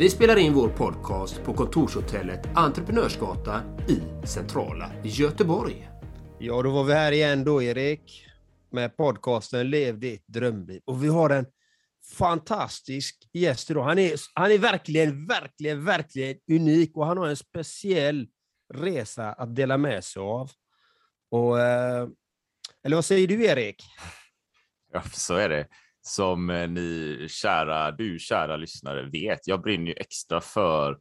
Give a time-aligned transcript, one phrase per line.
[0.00, 5.88] Vi spelar in vår podcast på kontorshotellet Entreprenörsgatan i centrala Göteborg.
[6.38, 8.26] Ja, då var vi här igen då, Erik,
[8.70, 10.82] med podcasten Lev ditt drömliv.
[10.84, 11.46] Och vi har en
[12.18, 13.84] fantastisk gäst idag.
[13.84, 18.26] Han är, han är verkligen, verkligen, verkligen unik och han har en speciell
[18.74, 20.50] resa att dela med sig av.
[21.30, 22.08] Och, eh,
[22.84, 23.84] eller vad säger du, Erik?
[24.92, 25.66] Ja, så är det.
[26.16, 30.98] Som eh, ni kära, du kära lyssnare vet, jag brinner ju extra för,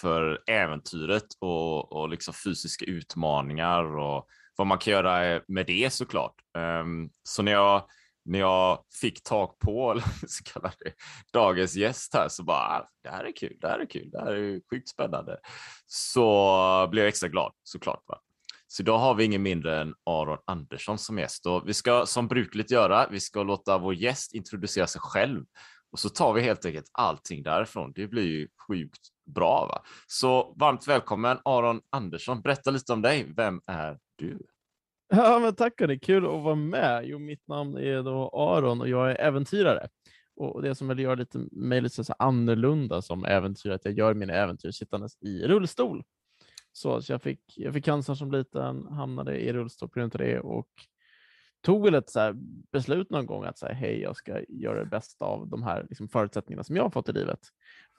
[0.00, 5.92] för äventyret och, och liksom fysiska utmaningar och vad man kan göra eh, med det
[5.92, 6.34] såklart.
[6.58, 7.86] Um, så när jag,
[8.24, 10.92] när jag fick tag på, eller så kallar det,
[11.32, 14.20] dagens gäst här så bara, ah, det här är kul, det här är kul, det
[14.20, 15.38] här är sjukt spännande.
[15.86, 18.02] Så blev jag extra glad såklart.
[18.06, 18.20] Va?
[18.72, 22.28] Så idag har vi ingen mindre än Aron Andersson som gäst och vi ska som
[22.28, 25.44] brukligt göra, vi ska låta vår gäst introducera sig själv
[25.90, 27.92] och så tar vi helt enkelt allting därifrån.
[27.94, 29.66] Det blir ju sjukt bra.
[29.66, 29.82] Va?
[30.06, 32.42] Så varmt välkommen Aron Andersson.
[32.42, 33.32] Berätta lite om dig.
[33.36, 34.38] Vem är du?
[35.08, 35.98] Ja, men tack hörni.
[35.98, 37.04] Kul att vara med.
[37.06, 39.88] Jo, mitt namn är då Aron och jag är äventyrare.
[40.36, 43.98] Och det som väl gör lite, mig lite så annorlunda som äventyrare, är att jag
[43.98, 46.02] gör mina äventyr sittandes i rullstol.
[46.72, 50.18] Så, så jag, fick, jag fick cancer som liten, hamnade i rullstol på grund av
[50.18, 50.68] det och
[51.62, 52.32] tog väl ett så
[52.72, 56.08] beslut någon gång att säga hej, jag ska göra det bästa av de här liksom,
[56.08, 57.40] förutsättningarna som jag har fått i livet.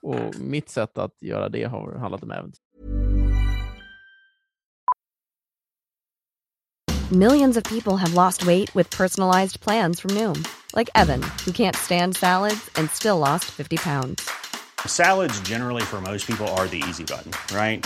[0.01, 2.61] Och mitt sätt att göra det har handlat om äventyr.
[7.11, 10.43] Millions of people have lost weight with personalized plans from Noom.
[10.75, 14.29] Like Evan, who can't stand salads and still lost 50 pounds.
[14.87, 17.85] Salads generally for most people are the easy button, right?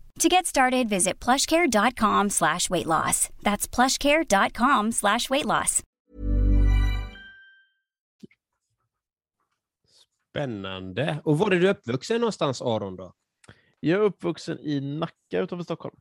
[0.21, 3.29] To get started, visit plushcare.com slash weight loss.
[3.41, 5.83] That's plushcare.com slash weight loss.
[10.29, 11.21] Spännande.
[11.23, 12.95] Och var är du uppvuxen någonstans, Aron?
[12.95, 13.13] Då?
[13.79, 15.95] Jag är uppvuxen i Nacka utanför Stockholm.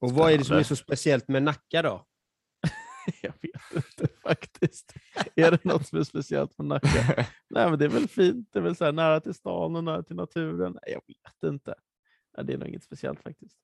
[0.00, 2.06] Och vad är det som är så speciellt med Nacka då?
[3.22, 4.94] jag vet inte faktiskt.
[5.34, 6.88] Är det något som är speciellt med Nacka?
[7.50, 8.48] Nej, men det är väl fint.
[8.52, 10.72] Det är väl så här, nära till stan och nära till naturen.
[10.72, 11.74] Nej, jag vet inte.
[12.36, 13.56] Nej, det är nog inget speciellt faktiskt.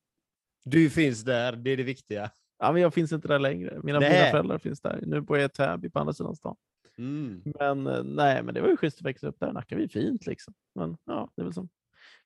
[0.65, 2.31] Du finns där, det är det viktiga.
[2.59, 3.81] Ja, men jag finns inte där längre.
[3.83, 5.01] Mina, mina föräldrar finns där.
[5.07, 6.57] Nu bor jag i Täby på andra sidan stan.
[6.99, 7.43] Mm.
[7.59, 9.53] Men eh, nej, men det var ju schysst att växa upp där.
[9.53, 10.55] Nacka är fint liksom.
[10.75, 11.69] Men ja, det är väl som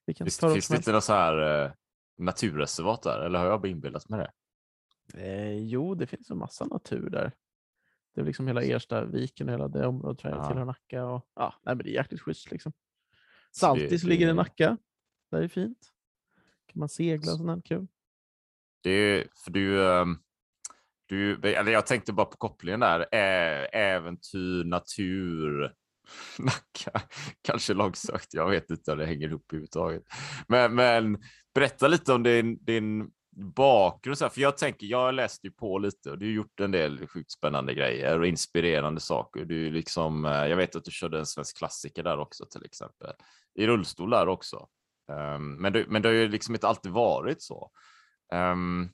[0.06, 1.72] vilken Visst, Finns det inte något så här eh,
[2.18, 3.20] naturreservat där?
[3.20, 4.30] Eller har jag inbillat mig det?
[5.14, 7.32] Eh, jo, det finns en massa natur där.
[8.14, 10.48] Det är liksom hela Ersta viken och hela det området tror jag, ja.
[10.48, 11.04] tillhör Nacka.
[11.04, 12.50] Och, ja, nej, men det är jäkligt schysst.
[12.50, 12.72] Liksom.
[13.52, 14.76] Saltis det, ligger i Nacka.
[15.30, 15.92] Det är fint.
[16.66, 17.86] kan man segla och sånt kul.
[18.82, 20.18] Det är, för du, ehm,
[21.06, 23.06] du, eller jag tänkte bara på kopplingen där.
[23.72, 25.74] Äventyr, natur,
[26.38, 27.08] Nacka.
[27.42, 28.34] Kanske långsökt.
[28.34, 30.02] Jag vet inte om det hänger ihop överhuvudtaget.
[30.48, 31.22] Men, men
[31.54, 34.18] berätta lite om din, din bakgrund.
[34.18, 36.70] Så här, för jag tänker, jag läste ju på lite och du har gjort en
[36.70, 39.44] del sjukt spännande grejer och inspirerande saker.
[39.44, 43.12] Du liksom, eh, jag vet att du körde en svensk klassiker där också till exempel.
[43.54, 44.68] I rullstol där också.
[45.12, 47.70] Um, men, det, men det har ju liksom inte alltid varit så.
[48.34, 48.90] Um,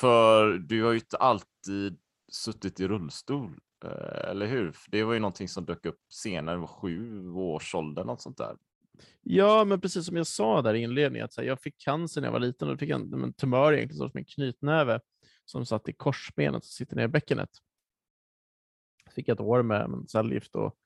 [0.00, 1.98] för du har ju inte alltid
[2.32, 4.76] suttit i rullstol, eh, eller hur?
[4.88, 8.56] Det var ju någonting som dök upp senare, var sju års ålder, något sånt där.
[9.22, 12.28] Ja, men precis som jag sa där i inledningen, att här, jag fick cancer när
[12.28, 15.00] jag var liten och då fick jag en tumör egentligen som en knytnäve
[15.44, 17.50] som satt i korsbenet och sitter ner i bäckenet.
[19.04, 20.76] Så fick jag ett år med, cellgift och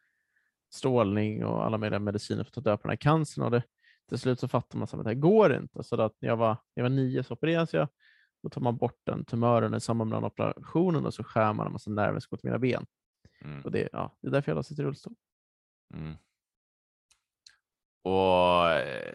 [0.73, 3.44] strålning och alla möjliga mediciner för att ta död på den här cancern.
[3.44, 3.62] Och det,
[4.09, 5.82] till slut så fattar man att det här går inte.
[5.82, 7.88] Så att när jag var, när jag var nio så opererades jag.
[8.43, 11.67] Då tar man bort den tumören i samband med den operationen och så skär man
[11.67, 12.87] en massa nerver som går till mina ben.
[13.41, 13.62] Mm.
[13.62, 15.14] Och det, ja, det är därför jag sitter i rullstol.
[15.94, 16.14] Mm.
[18.02, 19.14] Och, eh,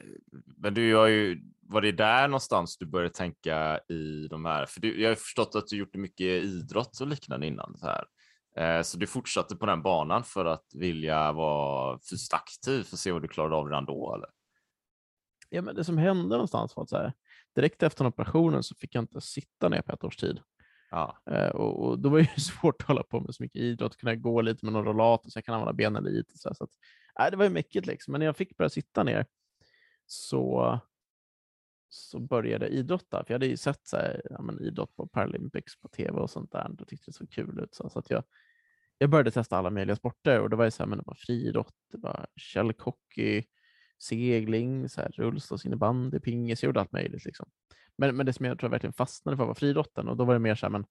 [0.57, 4.81] men du har ju, var det där någonstans du började tänka i de här, för
[4.81, 7.77] du, jag har förstått att du gjort mycket idrott och liknande innan.
[7.77, 8.05] Så, här.
[8.57, 12.99] Eh, så du fortsatte på den banan för att vilja vara fysiskt aktiv för att
[12.99, 14.15] se vad du klarade av redan då?
[14.15, 14.29] Eller?
[15.49, 17.13] Ja, men det som hände någonstans var att så här,
[17.55, 20.39] direkt efter operationen så fick jag inte sitta ner på ett års tid.
[20.91, 21.17] Ja.
[21.31, 23.97] Eh, och, och, då var det ju svårt att hålla på med så mycket idrott,
[23.97, 26.37] kunna gå lite med någon rollator så jag kan använda benen lite.
[26.37, 26.69] Så, så att,
[27.19, 28.11] nej, det var ju mycket liksom.
[28.11, 29.25] Men när jag fick börja sitta ner
[30.05, 30.79] så,
[31.89, 33.23] så började jag idrotta.
[33.23, 36.29] För jag hade ju sett så här, ja, men, idrott på Paralympics på tv och
[36.29, 36.81] sånt där.
[36.81, 37.75] och tyckte det såg kul ut.
[37.75, 38.23] Så, så att jag,
[38.97, 41.15] jag började testa alla möjliga sporter och det var ju så här, men det var
[41.15, 43.43] friidrott, det var källhockey,
[43.99, 47.25] segling, så här, rullstolsinnebandy, pingis, jag gjorde allt möjligt.
[47.25, 47.49] Liksom.
[47.97, 50.33] Men, men det som jag tror jag verkligen fastnade för var friidrotten och då var
[50.33, 50.85] det mer så här, men,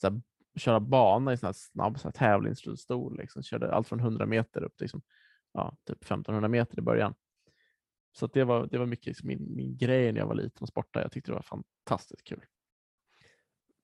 [0.00, 0.20] så här,
[0.56, 3.16] köra bana i sån här snabb så här, tävlingsrullstol.
[3.18, 3.42] Liksom.
[3.42, 5.02] Körde allt från 100 meter upp till liksom,
[5.54, 7.14] ja, typ 1500 meter i början.
[8.12, 10.68] Så det, var, det var mycket liksom min, min grej när jag var liten och
[10.68, 11.04] sportade.
[11.04, 12.44] Jag tyckte det var fantastiskt kul.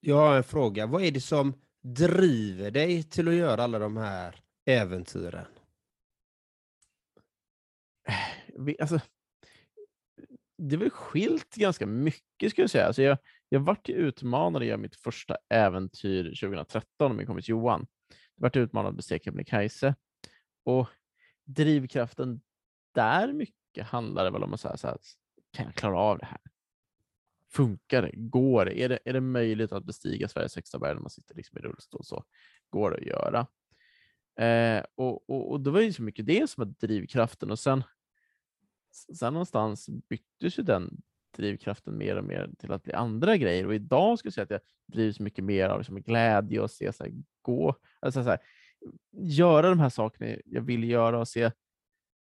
[0.00, 0.87] Jag har en fråga.
[0.87, 5.46] Vad är det som driver dig till att göra alla de här äventyren?
[8.58, 9.00] Vi, alltså,
[10.58, 12.87] det var skilt ganska mycket skulle jag säga.
[12.87, 13.19] Alltså jag,
[13.49, 17.87] jag vart ju utmanad göra mitt första äventyr 2013 med min kompis Johan.
[18.34, 19.94] Jag vart utmanad att bestiga Kebnekaise.
[20.64, 20.88] Och
[21.44, 22.40] drivkraften
[22.94, 24.98] där mycket handlade väl om att säga så här,
[25.52, 26.40] kan jag klara av det här?
[27.50, 28.10] Funkar det?
[28.14, 28.81] Går det?
[28.81, 31.60] Är det, är det möjligt att bestiga Sveriges högsta berg när man sitter liksom i
[31.60, 32.04] rullstol?
[32.04, 32.25] Så
[32.70, 33.46] går det att göra.
[34.46, 37.84] Eh, och, och, och det var ju så mycket det som var drivkraften och sen,
[39.19, 41.02] sen någonstans byttes ju den
[41.37, 43.66] drivkraften mer och mer till att bli andra grejer.
[43.66, 44.60] Och idag skulle jag säga att jag
[44.96, 48.38] drivs mycket mer av liksom glädje och se så här, gå, alltså så här,
[49.12, 51.50] göra de här sakerna jag vill göra och se.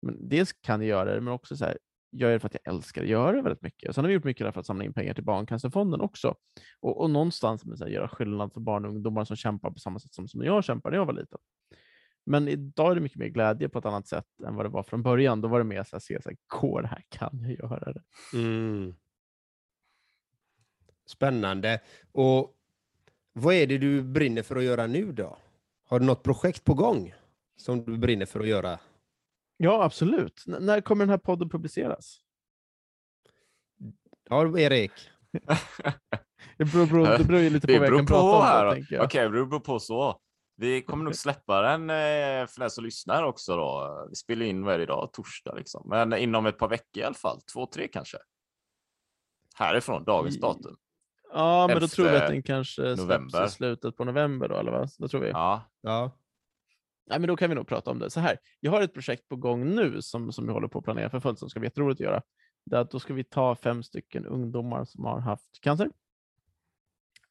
[0.03, 1.79] Men dels kan jag göra det, men också så här,
[2.11, 3.89] jag gör det för att jag älskar att göra det väldigt mycket.
[3.89, 6.35] Och sen har vi gjort mycket för att samla in pengar till Barncancerfonden också.
[6.81, 9.79] Och, och någonstans med så här, göra skillnad för barn och ungdomar som kämpar på
[9.79, 11.39] samma sätt som, som jag kämpade när jag var liten.
[12.27, 14.83] Men idag är det mycket mer glädje på ett annat sätt än vad det var
[14.83, 15.41] från början.
[15.41, 17.05] Då var det mer så att se, så här, går det här?
[17.09, 18.03] Kan jag göra det?
[18.35, 18.95] Mm.
[21.07, 21.81] Spännande.
[22.13, 22.57] Och
[23.33, 25.39] vad är det du brinner för att göra nu då?
[25.95, 27.15] Har du något projekt på gång
[27.57, 28.79] som du brinner för att göra?
[29.57, 30.45] Ja, absolut.
[30.47, 32.21] N när kommer den här podden publiceras?
[34.29, 34.91] Ja, Erik.
[36.57, 38.43] det, beror, beror, det beror ju lite på det vad jag kan på prata om.
[38.43, 40.21] Här, Okej, okay, det beror på så.
[40.57, 43.57] Vi kommer nog släppa den eh, för den som lyssnar också.
[43.57, 44.07] Då.
[44.11, 45.11] Vi spelar in, det idag?
[45.13, 45.83] Torsdag liksom.
[45.89, 47.41] Men inom ett par veckor i alla fall.
[47.53, 48.19] Två, tre kanske.
[49.55, 50.77] Härifrån, dagens datum.
[51.35, 53.47] Ja, men då tror vi att den kanske november.
[53.47, 54.91] i slutet på november då, eller vad?
[54.99, 55.29] Då tror vi.
[55.29, 55.63] Ja.
[55.81, 56.19] ja.
[57.07, 58.11] Nej, men då kan vi nog prata om det.
[58.11, 60.85] Så här, jag har ett projekt på gång nu som, som vi håller på att
[60.85, 62.23] planera för fullt som ska bli jätteroligt att göra.
[62.67, 65.91] Det att då ska vi ta fem stycken ungdomar som har haft cancer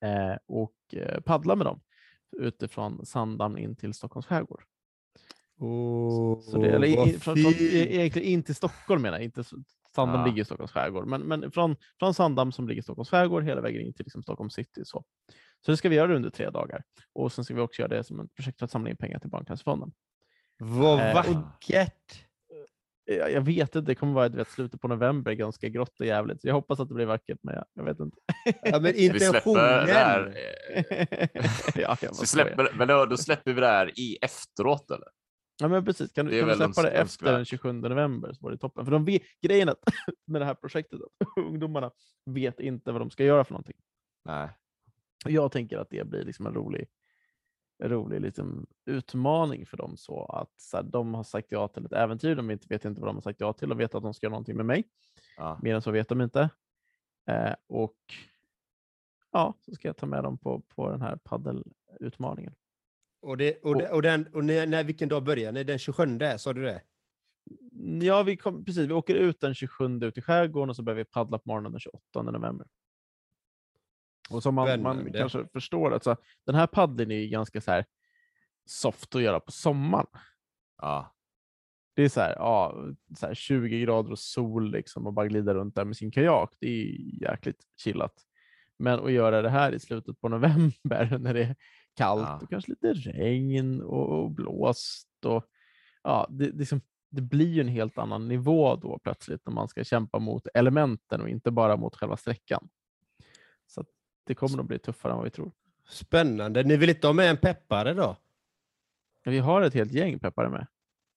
[0.02, 1.82] eh, och eh, paddla med dem
[2.32, 4.64] utifrån Sandhamn in till Stockholms skärgård.
[5.64, 9.44] Oh, så det, eller, in, från, från, egentligen in till Stockholm menar jag, inte
[9.96, 10.26] Sandhamn ja.
[10.26, 13.62] ligger i Stockholms skärgård, men, men från, från Sandhamn som ligger i Stockholms skärgård hela
[13.62, 14.82] vägen in till liksom Stockholm city.
[14.86, 15.04] Så.
[15.66, 18.04] så det ska vi göra under tre dagar och sen ska vi också göra det
[18.04, 19.92] som ett projekt för att samla in pengar till Barncancerfonden.
[20.58, 22.26] Vad eh, vackert!
[23.06, 26.44] Jag, jag vet inte, det kommer vara vet, slutet på november, ganska grått och jävligt.
[26.44, 28.18] Jag hoppas att det blir vackert, men jag, jag vet inte.
[28.64, 29.88] Ja, men intentionen!
[31.76, 35.08] ja, vi släpper, men då, då, släpper vi det här i efteråt, eller?
[35.58, 36.12] Ja, men precis.
[36.12, 38.86] Kan, kan vi släppa det efter den 27 november så var det toppen.
[38.86, 39.80] För de vet, grejen att,
[40.26, 41.92] med det här projektet, att ungdomarna
[42.26, 43.78] vet inte vad de ska göra för någonting.
[44.26, 44.50] Nej.
[45.26, 46.88] Jag tänker att det blir liksom en rolig,
[47.84, 49.98] en rolig liksom utmaning för dem.
[49.98, 53.02] så att så här, De har sagt ja till ett äventyr, de vet, vet inte
[53.02, 54.84] vad de har sagt ja till och vet att de ska göra någonting med mig.
[55.38, 55.60] Ja.
[55.62, 56.50] Mer än så vet de inte.
[57.30, 57.98] Eh, och
[59.32, 62.56] ja, så ska jag ta med dem på, på den här paddelutmaningen.
[63.24, 65.64] Och, det, och, det, och, den, och när, när, vilken dag börjar ni?
[65.64, 66.82] Den 27, sa du det?
[68.02, 70.98] Ja, vi, kom, precis, vi åker ut den 27 ut i skärgården och så börjar
[70.98, 72.68] vi paddla på morgonen den 28 november.
[74.30, 76.16] Och som man, man kanske förstår, alltså,
[76.46, 77.86] den här paddeln är ju ganska så här
[78.66, 80.08] soft att göra på sommaren.
[80.82, 81.16] Ja,
[81.96, 82.86] Det är så här, ja,
[83.20, 86.54] så här 20 grader och sol liksom och bara glida runt där med sin kajak.
[86.60, 86.86] Det är
[87.22, 88.14] jäkligt chillat.
[88.80, 91.56] Men att göra det här i slutet på november när det är
[91.96, 92.40] kallt Ja.
[92.44, 95.46] och kanske lite regn och, och blåst och
[96.04, 99.54] ja, det, det, är som, det blir ju en helt annan nivå då plötsligt när
[99.54, 102.70] man ska kämpa mot elementen och inte bara mot själva sträckan.
[103.68, 103.86] Så
[104.26, 105.52] det kommer att bli tuffare än vad vi tror.
[105.90, 106.64] Spännande.
[106.64, 108.18] Ni vill inte ha med en peppare då?
[109.26, 110.68] Vi har ett helt gäng peppare med.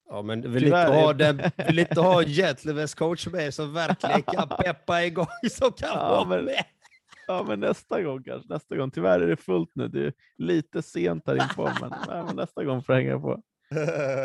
[0.09, 4.23] Ja, men vill Tyvärr inte ha, den, vill inte ha Gentlemen's coach med som verkligen
[4.23, 6.65] kan peppa igång som kan Ja, vara men- med.
[7.27, 8.53] Ja, men nästa gång kanske.
[8.53, 8.91] Nästa gång.
[8.91, 9.89] Tyvärr är det fullt nu.
[9.89, 13.43] Det är lite sent här inpå, men, nej, men nästa gång får jag hänga på.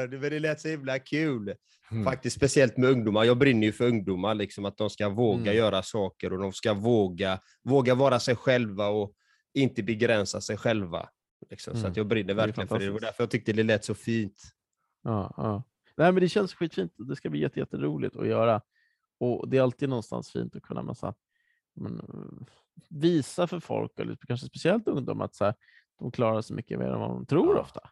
[0.10, 1.56] Det, det lät så himla kul.
[1.92, 2.04] Mm.
[2.04, 3.24] Faktiskt speciellt med ungdomar.
[3.24, 5.56] Jag brinner ju för ungdomar, liksom, att de ska våga Mm.
[5.56, 9.14] göra saker och de ska våga, våga vara sig själva och
[9.54, 11.10] inte begränsa sig själva.
[11.50, 11.74] Liksom.
[11.74, 11.92] Så Mm.
[11.92, 12.86] att jag brinner verkligen för det.
[12.86, 14.42] Det var därför jag tyckte det lät så fint.
[15.04, 15.64] Ja, ja.
[15.98, 16.94] Nej, men det känns skitfint.
[16.98, 18.62] Det ska bli jätte, jätteroligt att göra.
[19.20, 21.14] Och det är alltid någonstans fint att kunna massa,
[21.76, 22.02] men,
[22.90, 25.56] visa för folk, eller kanske speciellt ungdomar, att så här,
[26.00, 27.62] de klarar sig mycket mer än vad de tror Ja.
[27.62, 27.80] ofta.
[27.80, 27.90] Så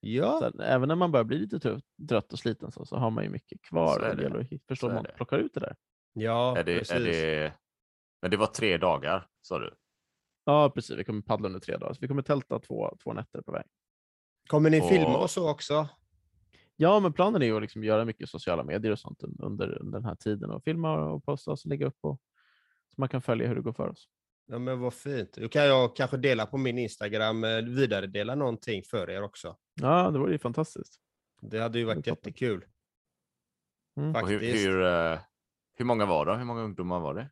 [0.00, 1.60] Ja, här, även när man börjar bli lite
[2.08, 3.86] trött, och sliten så, så har man ju mycket kvar.
[3.94, 4.22] Så är och det det.
[4.22, 5.12] gäller att förstå Så hur är man det.
[5.16, 5.76] plockar ut det där.
[6.12, 6.94] ja är det, precis.
[6.96, 7.52] är det...
[8.22, 9.74] Men det var tre dagar, sa du?
[10.44, 10.96] Ja, precis.
[10.98, 11.92] Vi kommer paddla under tre dagar.
[11.92, 13.64] Så vi kommer tälta två, två nätter på väg.
[14.48, 15.88] Kommer ni Och- filma och så också?
[16.76, 19.78] Ja, men planen är ju att liksom göra mycket sociala medier och sånt un- under,
[19.82, 22.20] under den här tiden och filma och posta och lägga upp och,
[22.88, 24.08] så man kan följa hur det går för oss.
[24.50, 25.32] Ja, men vad fint.
[25.32, 29.56] Då kan jag kanske dela på min Instagram, eh, vidare dela någonting för er också.
[29.74, 31.00] Ja, det vore ju fantastiskt.
[31.40, 32.64] Det hade ju varit Det jättekul.
[33.96, 34.10] Mm.
[34.10, 34.66] Och hur, Faktiskt.
[34.66, 35.18] hur, eh,
[35.74, 36.36] hur många var det?
[36.36, 37.30] Hur många ungdomar var det?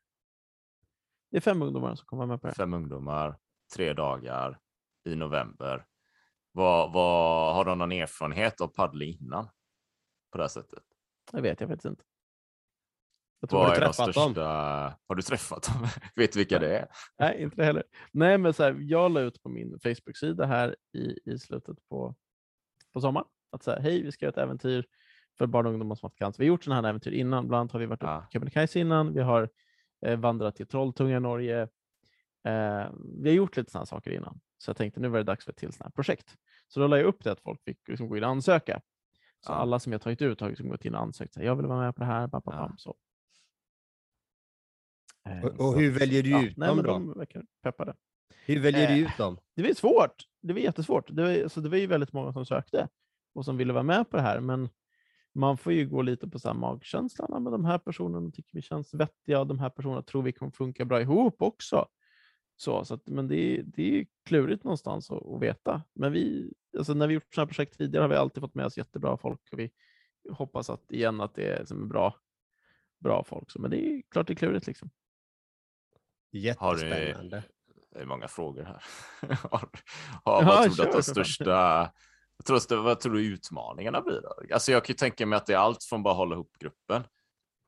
[1.30, 2.54] Det är fem ungdomar som kommer med på det.
[2.54, 3.38] Fem ungdomar,
[3.76, 4.60] tre dagar
[5.04, 5.86] i november.
[6.52, 9.48] Vad, vad, har de någon erfarenhet av paddling innan?
[10.30, 10.84] På det här sättet?
[11.32, 12.04] Jag vet, jag vet inte.
[13.40, 14.42] Jag tror Vad är de största...
[15.08, 15.86] Har du träffat dem?
[16.16, 16.88] Vet du vilka det är?
[17.18, 17.84] Nej, inte det heller.
[18.12, 22.14] Nej, men så här, jag la ut på min Facebook-sida här i, i slutet på,
[22.92, 24.86] på sommaren att säga hej, vi ska göra ett äventyr
[25.38, 26.38] för barn och ungdomar som haft cancer.
[26.42, 27.48] Vi har gjort sådana här äventyr innan.
[27.48, 28.20] Bland annat har vi varit Ja.
[28.20, 29.14] på Kebnekaise innan.
[29.14, 29.50] Vi har
[30.06, 31.62] eh, vandrat till Trolltunga i Norge.
[32.48, 32.86] Eh,
[33.22, 35.52] vi har gjort lite sådana saker innan, så jag tänkte nu var det dags för
[35.52, 36.36] ett till sådant här projekt.
[36.68, 38.80] Så då la jag upp det att folk fick liksom gå in och ansöka.
[39.40, 39.56] Så Ja.
[39.56, 41.34] alla som jag tagit ut har liksom gått in och ansökt.
[41.34, 42.26] Så här, jag vill vara med på det här.
[42.26, 42.66] Bam, bam, Ja.
[42.68, 42.94] bam, så.
[45.26, 46.92] Eh, Och, så och hur väljer du ja, ut nej, dem men då?
[46.92, 47.94] De verkar peppade.
[48.44, 49.38] Hur väljer du Eh, ut dem?
[49.56, 50.14] Det var svårt.
[50.42, 51.16] Det var jättesvårt.
[51.16, 52.88] Det var, alltså, det var ju väldigt många som sökte
[53.34, 54.40] och som ville vara med på det här.
[54.40, 54.68] Men
[55.34, 57.28] man får ju gå lite på så magkänslan.
[57.32, 59.44] Ja, Men de här personerna tycker vi känns vettiga.
[59.44, 61.86] De här personerna tror vi kommer funka bra ihop också.
[62.56, 65.82] Så, så att, men det är, det är klurigt någonstans att, att veta.
[65.94, 68.66] Men vi, alltså när vi gjort sådana här projekt tidigare har vi alltid fått med
[68.66, 69.40] oss jättebra folk.
[69.52, 69.70] Och vi
[70.30, 72.14] hoppas att, igen att det är som är bra,
[73.00, 73.50] bra folk.
[73.50, 74.66] Så, men det är klart det är klurigt.
[74.66, 74.90] Liksom.
[76.58, 77.42] Har du- Jättespännande.
[77.94, 78.82] Det är många frågor här.
[79.50, 79.68] har, har,
[80.24, 81.02] Ja, vad tror du att de för fan.
[81.02, 81.92] största...
[82.46, 84.20] Tror, du, vad tror du utmaningarna blir?
[84.20, 84.54] Då?
[84.54, 87.04] Alltså jag kan ju tänka mig att det är allt från bara hålla ihop gruppen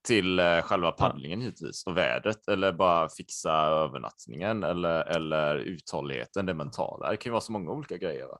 [0.07, 6.55] till eh, själva paddlingen givetvis och vädret eller bara fixa övernattningen eller, eller uthålligheten, det
[6.55, 7.11] mentala.
[7.11, 8.27] Det kan ju vara så många olika grejer.
[8.27, 8.38] Va?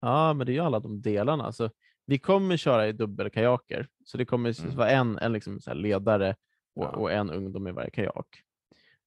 [0.00, 1.44] Ja, men det är ju alla de delarna.
[1.44, 1.70] Alltså,
[2.06, 4.76] vi kommer köra i dubbelkajaker, så det kommer Mm.
[4.76, 6.30] vara en, en liksom ledare
[6.76, 6.88] och, Ja.
[6.88, 8.26] och en ungdom i varje kajak.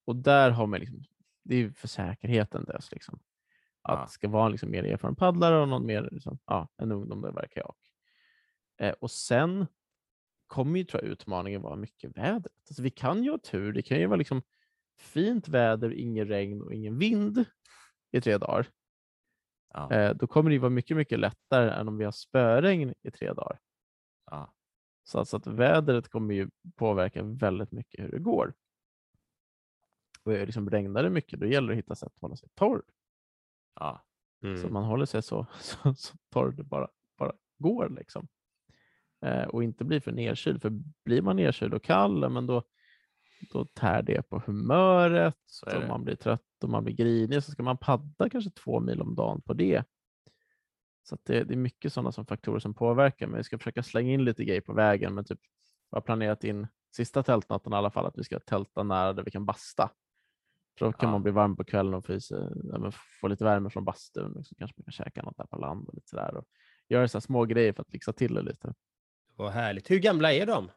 [0.06, 1.04] Och där har man liksom,
[1.44, 2.92] det är för säkerheten dess.
[2.92, 3.20] Liksom.
[3.82, 4.06] Att Ja.
[4.06, 7.22] det ska vara en liksom mer erfaren paddlare och någon mer, liksom, ja, en ungdom
[7.22, 7.78] varje kajak.
[8.78, 9.68] Eh, och sen
[10.48, 12.54] kommer ju tror jag, utmaningen vara mycket vädret.
[12.70, 13.74] Alltså, vi kan ju ha tur.
[13.74, 14.42] Det kan ju vara liksom
[15.00, 17.46] fint väder, ingen regn och ingen vind
[18.12, 18.68] i tre dagar.
[19.74, 19.92] Ja.
[19.92, 23.34] Eh, då kommer det vara mycket, mycket lättare än om vi har spöregn i tre
[23.34, 23.60] dagar.
[24.32, 24.54] Ja.
[25.04, 28.54] Så, att- så att vädret kommer ju påverka väldigt mycket hur det går.
[30.26, 32.82] Liksom regnar det mycket, då gäller det att hitta sätt att hålla sig torr.
[33.80, 34.06] Ja.
[34.42, 34.74] Så Mm.
[34.74, 36.88] man håller sig så, så, så torr det bara,
[37.18, 37.90] bara går.
[37.90, 38.28] Liksom.
[39.26, 40.62] Eh, och inte blir för nedkyld.
[40.62, 40.72] För
[41.06, 42.64] blir man nedkyld och kall, men då,
[43.54, 45.38] då tär det på humöret.
[45.46, 47.44] Så man blir trött och man blir grinig.
[47.44, 49.84] Så ska man paddla kanske två mil om dagen på det.
[51.04, 53.28] Så det, det är mycket sådana som faktorer som påverkar.
[53.28, 55.14] Men vi ska försöka slänga in lite grejer på vägen.
[55.16, 55.40] Men typ,
[55.90, 59.24] jag har planerat in sista tältnatten i alla fall att vi ska tälta nära där
[59.24, 59.92] vi kan basta.
[60.80, 61.12] För då kan Ja.
[61.12, 62.38] man bli varm på kvällen och få, sig,
[63.22, 64.36] få lite värme från bastun.
[64.36, 66.36] Och så kanske man kan käka något där på land och lite sådär.
[66.38, 66.46] Och
[66.90, 68.74] göra så små grejer för att fixa till det lite.
[69.36, 69.92] Vad härligt.
[69.92, 70.72] Hur gamla är de?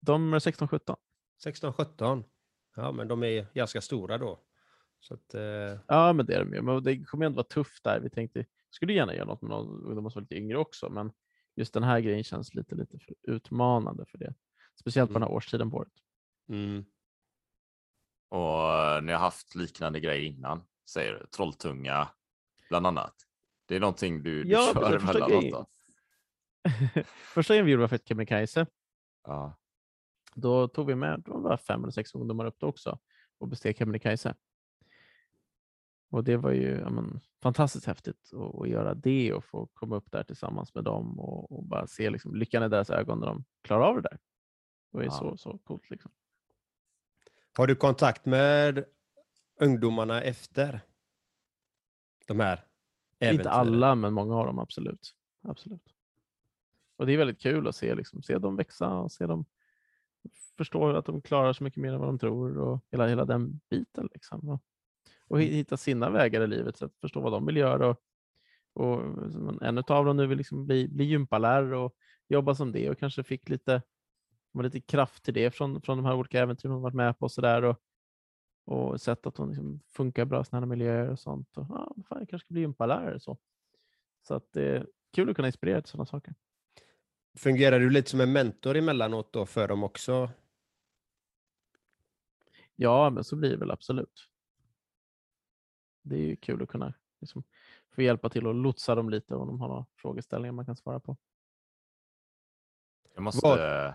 [0.00, 0.96] De är 16-17.
[1.42, 2.24] 16, 17?
[2.76, 4.40] Ja, men de är ganska stora då.
[5.10, 6.62] Att, eh, Ja, men det är de ju.
[6.62, 8.00] Men det kommer ändå vara tufft där.
[8.00, 11.12] Vi tänkte, skulle gärna göra något med någon ungdomar som var lite yngre också, men
[11.56, 14.34] just den här grejen känns lite, lite för utmanande för det.
[14.80, 15.92] Speciellt på den här årstiden på året.
[16.48, 16.84] mm.
[18.32, 21.26] Och eh, ni har haft liknande grejer innan, säger du.
[21.26, 22.08] Trolltunga,
[22.68, 23.14] bland annat.
[23.66, 25.68] Det är någonting du, du Ja, kör emellanåt?
[27.34, 28.66] Första gången vi gjorde var för Kebnekaise.
[29.24, 29.58] Ja.
[30.34, 32.98] Då tog vi med det var fem eller sex ungdomar upp också
[33.38, 34.34] och besteg Kebnekaise.
[36.10, 39.96] Och det var ju ja, men, fantastiskt häftigt att, att göra det och få komma
[39.96, 43.26] upp där tillsammans med dem och, och bara se liksom, lyckan i deras ögon när
[43.26, 44.18] de klarar av det där.
[44.92, 45.12] Det var ju Ja.
[45.12, 45.90] så, så coolt.
[45.90, 46.12] Liksom.
[47.56, 48.84] Har du kontakt med
[49.60, 50.80] ungdomarna efter
[52.26, 53.52] de här Inte äventyren?
[53.52, 55.14] alla, men många av dem absolut.
[55.42, 55.82] absolut.
[56.96, 59.44] Och det är väldigt kul att se, liksom, se dem växa och se dem
[60.56, 63.60] förstå att de klarar så mycket mer än vad de tror och hela, hela den
[63.70, 64.08] biten.
[64.14, 64.48] Liksom.
[64.48, 64.62] Och,
[65.28, 67.88] och hi- hitta sina vägar i livet, så att förstå vad de vill göra.
[67.88, 67.96] Och,
[68.72, 69.02] och
[69.62, 71.96] en av dem nu vill liksom bli, bli gympalärare och
[72.28, 73.82] jobba som det och kanske fick lite,
[74.52, 77.24] var lite kraft till det från, från de här olika äventyren hon varit med på.
[77.24, 77.76] Och, så där, och,
[78.64, 81.56] och sett att hon liksom funkar bra i sådana här miljöer och sånt.
[81.56, 83.20] Och, ah, fan, jag kanske ska bli gympalärare.
[83.20, 83.38] Så,
[84.28, 86.34] så att det är kul att kunna inspirera till sådana saker.
[87.38, 90.30] Fungerar du lite som en mentor emellanåt då för dem också?
[92.76, 94.28] Ja, men så blir det väl absolut.
[96.02, 97.42] Det är ju kul att kunna liksom,
[97.90, 101.00] få hjälpa till och lotsa dem lite om de har några frågeställningar man kan svara
[101.00, 101.16] på.
[103.14, 103.94] Jag måste...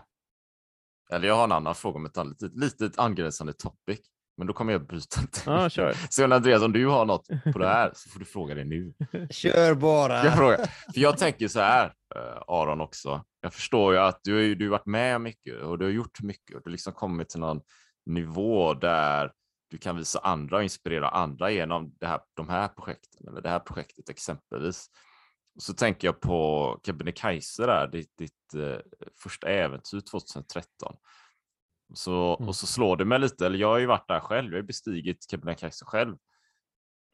[1.13, 3.99] Eller jag har en annan fråga om ett annat litet, litet angränsande topic.
[4.37, 5.21] Men då kommer jag bryta.
[5.45, 5.93] Ja, kör.
[6.09, 8.93] Så Andreas, om du har något på det här så får du fråga det nu.
[9.29, 10.25] Kör bara!
[10.25, 10.57] Jag, frågar.
[10.93, 11.85] För jag tänker så här,
[12.15, 13.25] eh, Aron också.
[13.41, 16.55] Jag förstår ju att du har du varit med mycket och du har gjort mycket
[16.55, 17.61] och du har liksom kommit till någon
[18.05, 19.31] nivå där
[19.69, 23.49] du kan visa andra och inspirera andra genom det här, de här projekten eller det
[23.49, 24.87] här projektet exempelvis.
[25.59, 28.77] Så tänker jag på Kebnekaise där, ditt, ditt eh,
[29.23, 30.95] första äventyr 2013.
[31.93, 32.49] Så, Mm.
[32.49, 34.61] Och så slår det mig lite, eller jag har ju varit där själv, jag har
[34.61, 36.17] ju bestigit Kebnekaise själv.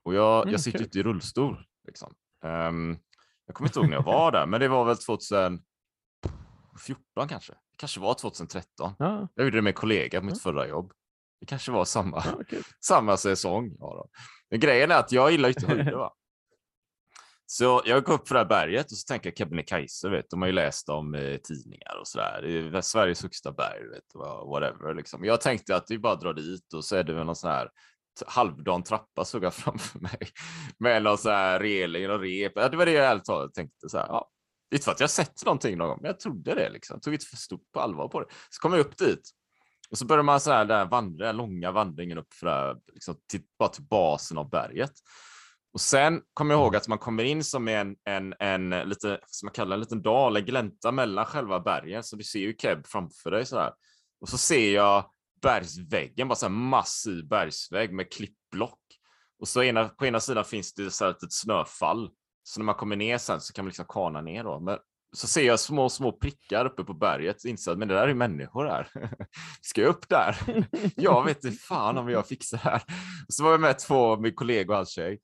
[0.05, 0.87] Och jag, Mm, jag sitter kul.
[0.87, 1.65] ute i rullstol.
[1.87, 2.15] Liksom.
[2.43, 2.97] Ehm,
[3.45, 5.63] jag kommer inte ihåg när jag var där, men det var väl 2014
[7.29, 7.53] kanske.
[7.53, 8.93] Det kanske var 2013.
[8.99, 10.39] Ja, Jag gjorde det med en kollega på mitt Mm.
[10.39, 10.93] förra jobb.
[11.39, 12.63] Det kanske var samma, ja, kul.
[12.79, 13.75] samma säsong.
[13.79, 14.09] Ja då.
[14.49, 15.93] Men grejen är att jag gillar ju inte höjder.
[15.95, 16.13] Va?
[17.53, 20.41] Så jag går upp för det här berget och så tänker jag Kebnekaise, vet, de
[20.41, 22.41] har ju läst om eh, tidningar och sådär.
[22.41, 24.15] Det är Sveriges högsta berg, vet,
[24.47, 24.93] whatever.
[24.93, 25.25] Liksom.
[25.25, 27.69] Jag tänkte att vi bara drar dit och så är det väl någon sån här
[28.25, 30.17] halvdan trappa såg jag framför mig
[30.79, 32.51] med någon sån här reling och rep.
[32.55, 33.89] Ja, det var det jag ärligt talat tänkte.
[33.89, 34.29] Så här, ja.
[34.73, 36.69] Inte för att jag sett någonting någon gång, men jag trodde det.
[36.69, 36.95] Liksom.
[36.95, 38.27] Jag tog inte för stort på allvar på det.
[38.49, 39.29] Så kom jag upp dit
[39.89, 43.15] och så börjar man så här, där vandra, långa vandringen upp för det här, liksom,
[43.31, 44.93] till, bara till basen av berget.
[45.73, 49.45] Och sen kommer jag ihåg att man kommer in som en, en, en lite, som
[49.47, 52.03] man kallar en liten dal, en glänta mellan själva bergen.
[52.03, 53.73] Så du ser ju Keb framför dig så här.
[54.21, 55.05] Och så ser jag
[55.41, 58.79] bergsväggen, bara så här massiv bergsvägg med klippblock.
[59.39, 62.09] Och så ena, på ena sidan finns det så här ett snöfall.
[62.43, 64.59] Så när man kommer ner sen så kan man liksom kana ner då.
[64.59, 64.77] Men
[65.15, 67.45] så ser jag små, små prickar uppe på berget.
[67.45, 68.87] Inser att men det där är människor här.
[69.61, 70.37] Ska jag upp där?
[70.95, 72.83] jag vet inte fan om jag fixar det här.
[73.27, 75.19] Så var jag med två, min kollega och hans tjej.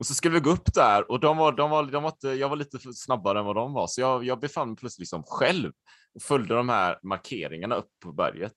[0.00, 2.28] Och så skulle vi gå upp där och de var, de var, de var inte,
[2.28, 3.86] jag var lite snabbare än vad de var.
[3.86, 5.72] Så jag, jag befann mig plötsligt liksom själv
[6.14, 8.52] och följde de här markeringarna upp på berget.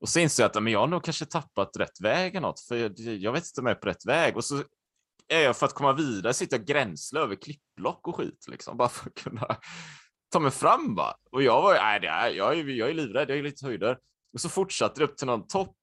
[0.00, 2.60] Och så insåg jag att men jag har nog kanske tappat rätt väg eller något,
[2.60, 4.36] för jag, jag vet inte om jag är på rätt väg.
[4.36, 4.62] Och så
[5.28, 8.88] är jag för att komma vidare sitter jag gränsle över klippblock och skit, liksom, bara
[8.88, 9.56] för att kunna
[10.32, 10.94] ta mig fram.
[10.94, 11.14] Va?
[11.32, 13.98] Och jag var nej, det är, jag, är, jag är livrädd, jag är lite höjder.
[14.32, 15.76] Och så fortsatte det upp till någon topp.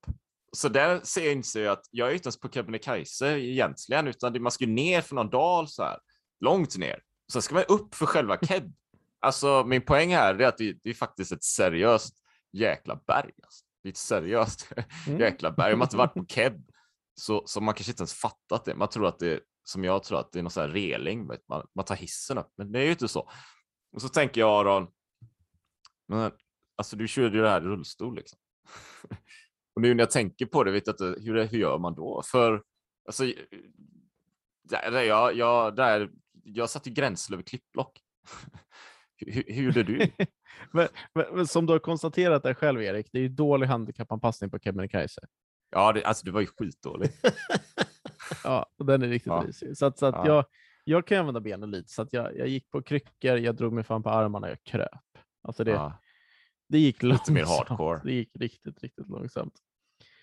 [0.58, 4.42] Så där ser jag, inser jag att jag är inte ens på Kebnekaise egentligen, utan
[4.42, 6.00] man ska ju ner för någon dal så här,
[6.40, 7.02] långt ner.
[7.32, 8.74] Sen ska man upp för själva Keb.
[9.20, 12.16] Alltså min poäng här är att det, det är faktiskt ett seriöst
[12.54, 13.32] jäkla berg.
[13.44, 13.66] Alltså.
[13.84, 14.68] Det är ett seriöst
[15.08, 15.20] Mm.
[15.20, 15.74] jäkla berg.
[15.74, 16.54] Om man inte varit på Keb
[17.16, 18.76] så, så man kanske inte ens fattat det.
[18.76, 21.68] Man tror att det som jag tror att det är någon sån här reling, man,
[21.76, 23.32] man tar hissen upp, men det är ju inte så.
[23.96, 24.88] Och så tänker jag Aron,
[26.08, 26.32] men,
[26.76, 28.40] alltså du körde ju det här i rullstol liksom.
[29.82, 32.22] Och nu när jag tänker på det, vet jag inte, hur, hur gör man då?
[32.26, 32.64] För
[33.06, 33.24] alltså,
[34.70, 36.12] där, jag, jag, där,
[36.44, 38.00] jag satt ju gränsle över klippblock.
[39.18, 40.12] hur, hur gjorde du?
[40.72, 40.88] men,
[41.34, 45.22] men, som du har konstaterat där själv, Erik, det är ju dålig handikappanpassning på Kebnekaise.
[45.72, 47.26] Ja, det, alltså det var ju skitdåligt.
[48.44, 49.44] Ja, och den är riktigt Ja.
[49.48, 49.78] risig.
[49.78, 50.28] Så att, så att Ja.
[50.28, 50.46] jag,
[50.84, 53.84] jag kan använda benen lite, så att jag, jag gick på kryckor, jag drog mig
[53.84, 54.90] fram på armarna, jag kröp.
[55.42, 56.00] Alltså det, Ja,
[56.70, 57.30] det gick Lite långsamt.
[57.36, 58.02] mer hardcore.
[58.04, 59.54] Det gick riktigt, riktigt långsamt.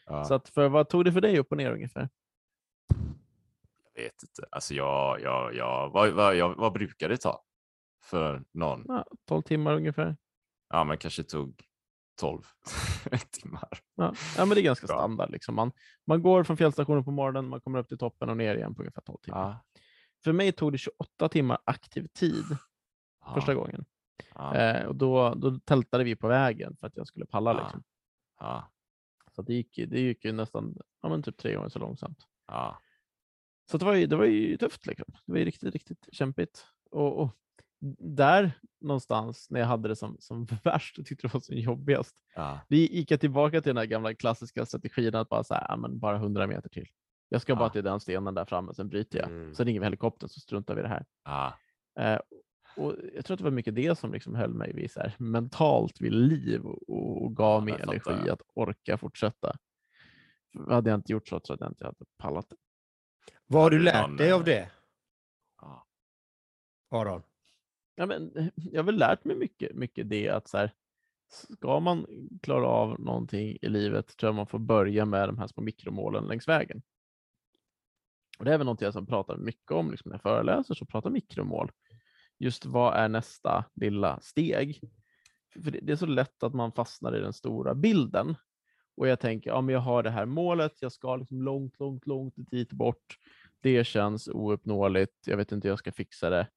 [0.08, 0.24] Ja.
[0.24, 2.08] Så att för vad tog det för dig upp och ner ungefär?
[3.94, 4.44] Jag vet inte.
[4.50, 7.44] Alltså jag, jag, jag, vad, vad, jag, vad brukar det ta
[8.04, 8.84] för någon?
[8.88, 10.16] Ja, 12 timmar ungefär.
[10.68, 11.62] Ja, men kanske tog
[12.20, 12.42] 12
[13.30, 13.80] timmar.
[13.94, 14.96] Ja, ja men det är ganska Bra.
[14.96, 15.30] standard.
[15.30, 15.54] Liksom.
[15.54, 15.72] Man,
[16.06, 18.82] man går från fjällstationen på morgonen, man kommer upp till toppen och ner igen på
[18.82, 19.38] ungefär 12 timmar.
[19.38, 19.64] Ja,
[20.24, 22.44] För mig tog det 28 timmar aktiv tid
[23.24, 23.84] ja, första gången.
[24.54, 27.52] Eh, och då, då tältade vi på vägen för att jag skulle palla.
[27.52, 27.62] Ja.
[27.62, 27.82] Liksom.
[29.38, 32.18] Så det gick, det gick ju nästan ja, men typ tre gånger så långsamt.
[32.46, 32.78] ja.
[33.70, 34.86] Så det var ju, det var ju tufft.
[34.86, 35.06] Liksom.
[35.26, 36.66] Det var ju riktigt, riktigt kämpigt.
[36.90, 37.30] Och, och
[37.98, 42.16] där någonstans när jag hade det som, som värst och tyckte det var som jobbigast,
[42.34, 42.60] ja.
[42.68, 45.98] det gick jag tillbaka till den här gamla klassiska strategin att bara så här, men
[45.98, 46.86] bara 100 meter till.
[47.28, 47.70] Jag ska bara Ja.
[47.72, 49.28] till den stenen där framme, sen bryter jag.
[49.28, 49.54] Mm.
[49.54, 51.06] Sen ringer vi helikoptern så struntar vi i det här.
[51.24, 51.58] ja.
[52.00, 52.18] Eh,
[52.78, 55.14] och jag tror att det var mycket det som liksom höll mig vid så här,
[55.18, 58.12] mentalt vid liv och, och gav Ja, mig jag fattar.
[58.12, 59.56] energi att orka fortsätta.
[60.52, 62.56] För hade jag inte gjort så tror jag att jag inte hade pallat det.
[63.46, 64.70] Vad har du Hade lärt dig eh, av det,
[65.60, 65.86] ja.
[66.90, 67.22] Aron?
[67.94, 70.72] Ja, men, eh, jag har väl lärt mig mycket, mycket det att så här,
[71.30, 72.06] ska man
[72.42, 76.24] klara av någonting i livet tror jag man får börja med de här små mikromålen
[76.24, 76.82] längs vägen.
[78.38, 80.86] Och Det är väl något jag som pratar mycket om liksom när jag föreläser, så
[80.86, 81.72] pratar mikromål.
[82.38, 84.80] Just vad är nästa lilla steg?
[85.64, 88.34] För det det är så lätt att man fastnar i den stora bilden.
[88.96, 92.06] Och jag tänker, ja men jag har det här målet, jag ska liksom långt, långt,
[92.06, 93.18] långt dit bort.
[93.62, 96.48] Det känns ouppnåeligt, jag vet inte hur jag ska fixa det.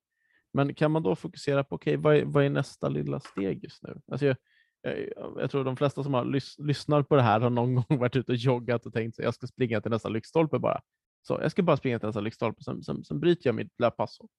[0.53, 3.83] Men kan man då fokusera på, okej, vad, är, vad är nästa lilla steg just
[3.83, 4.01] nu?
[4.11, 4.37] Alltså jag,
[4.81, 4.95] jag,
[5.39, 8.15] jag tror de flesta som har lys, lyssnar på det här har någon gång varit
[8.15, 10.81] ute och joggat och tänkt att jag ska springa till nästa lyktstolpe bara.
[11.21, 14.19] Så jag ska bara springa till nästa lyktstolpe, sen, sen, sen bryter jag mitt löppass.
[14.19, 14.29] Och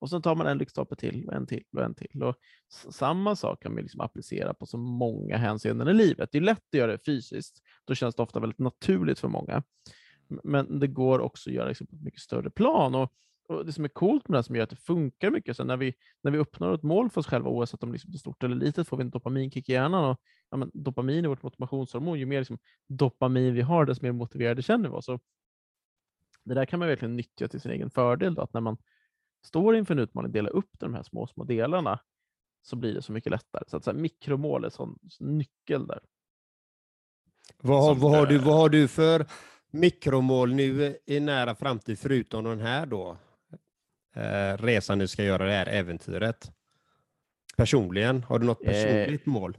[0.00, 2.22] och sen tar man en lyktstolpe till och en till och en till.
[2.22, 2.36] Och
[2.92, 6.28] samma sak kan man liksom applicera på så många hänseenden i livet.
[6.32, 9.62] Det är lätt att göra det fysiskt, då känns det ofta väldigt naturligt för många.
[10.44, 12.94] Men det går också att göra liksom på ett mycket större plan.
[12.94, 13.12] Och,
[13.48, 15.64] och Det som är coolt med det här som gör att det funkar mycket, så
[15.64, 18.18] när vi, när vi uppnår ett mål för oss själva, oavsett om liksom det är
[18.18, 20.04] stort eller litet, får vi en dopaminkick i hjärnan.
[20.04, 22.18] Och, ja, men dopamin är vårt motivationshormon.
[22.18, 22.58] Ju mer liksom
[22.88, 25.08] dopamin vi har, desto mer motiverade känner vi oss.
[25.08, 25.20] Och
[26.44, 28.34] Det där kan man verkligen nyttja till sin egen fördel.
[28.34, 28.76] Då, att när man
[29.42, 32.00] står inför en utmaning, dela upp de här små, små delarna,
[32.62, 33.64] så blir det så mycket lättare.
[33.66, 36.00] Så att så här, mikromål är en sån nyckel där.
[37.62, 39.26] Vad, har- Som, vad, har du, eh, vad har du för
[39.70, 43.16] mikromål nu i nära framtid, förutom den här då?
[44.14, 46.52] Eh, resan du ska göra, det här äventyret.
[47.56, 49.56] Personligen, har du något Eh, personligt mål?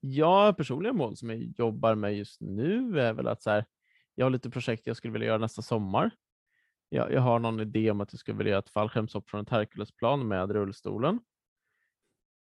[0.00, 3.64] Ja, personliga mål som jag jobbar med just nu är väl att så här,
[4.14, 6.10] jag har lite projekt jag skulle vilja göra nästa sommar.
[6.88, 9.50] Jag, jag har någon idé om att jag skulle vilja göra ett fallskärmshopp från ett
[9.50, 11.20] Herculesplan med rullstolen.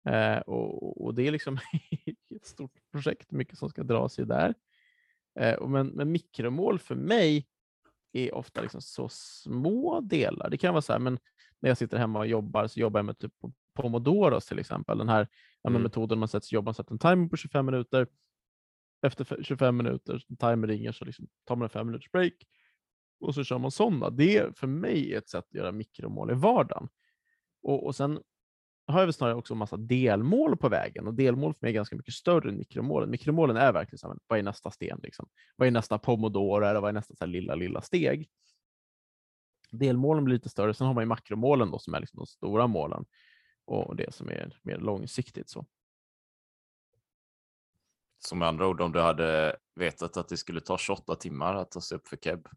[0.09, 1.57] Eh, och, och det är liksom
[2.35, 4.53] ett stort projekt, mycket som ska dras i där.
[5.39, 7.47] Eh, men, men mikromål för mig
[8.11, 10.49] är ofta liksom så små delar.
[10.49, 11.19] Det kan vara så här, men
[11.59, 14.97] när jag sitter hemma och jobbar så jobbar jag med typ på Pomodoros till exempel.
[14.97, 15.27] Den här
[15.67, 15.81] Mm.
[15.81, 18.07] metoden man sätter sig jobbar, sätter en timer på 25 minuter.
[19.01, 22.33] Efter fe- 25 minuter, timer ringer, så liksom tar man en fem minuters break
[23.19, 24.09] och så kör man sådana.
[24.09, 26.89] Det är för mig ett sätt att göra mikromål i vardagen.
[27.63, 28.19] Och, och sen
[28.87, 31.73] har jag väl snarare också en massa delmål på vägen och delmål för mig är
[31.73, 33.09] ganska mycket större än mikromålen.
[33.09, 34.99] Mikromålen är verkligen så här, vad är nästa sten?
[35.03, 35.29] Liksom?
[35.55, 36.65] Vad är nästa pomodoro?
[36.65, 38.29] Eller vad är nästa så lilla, lilla steg?
[39.71, 40.73] Delmålen blir lite större.
[40.73, 43.05] Sen har man ju makromålen då, som är liksom de stora målen
[43.65, 45.49] och det som är mer långsiktigt.
[45.49, 45.65] så.
[48.19, 51.71] Så med andra ord, om du hade vetat att det skulle ta 28 timmar att
[51.71, 52.47] ta sig upp för keb,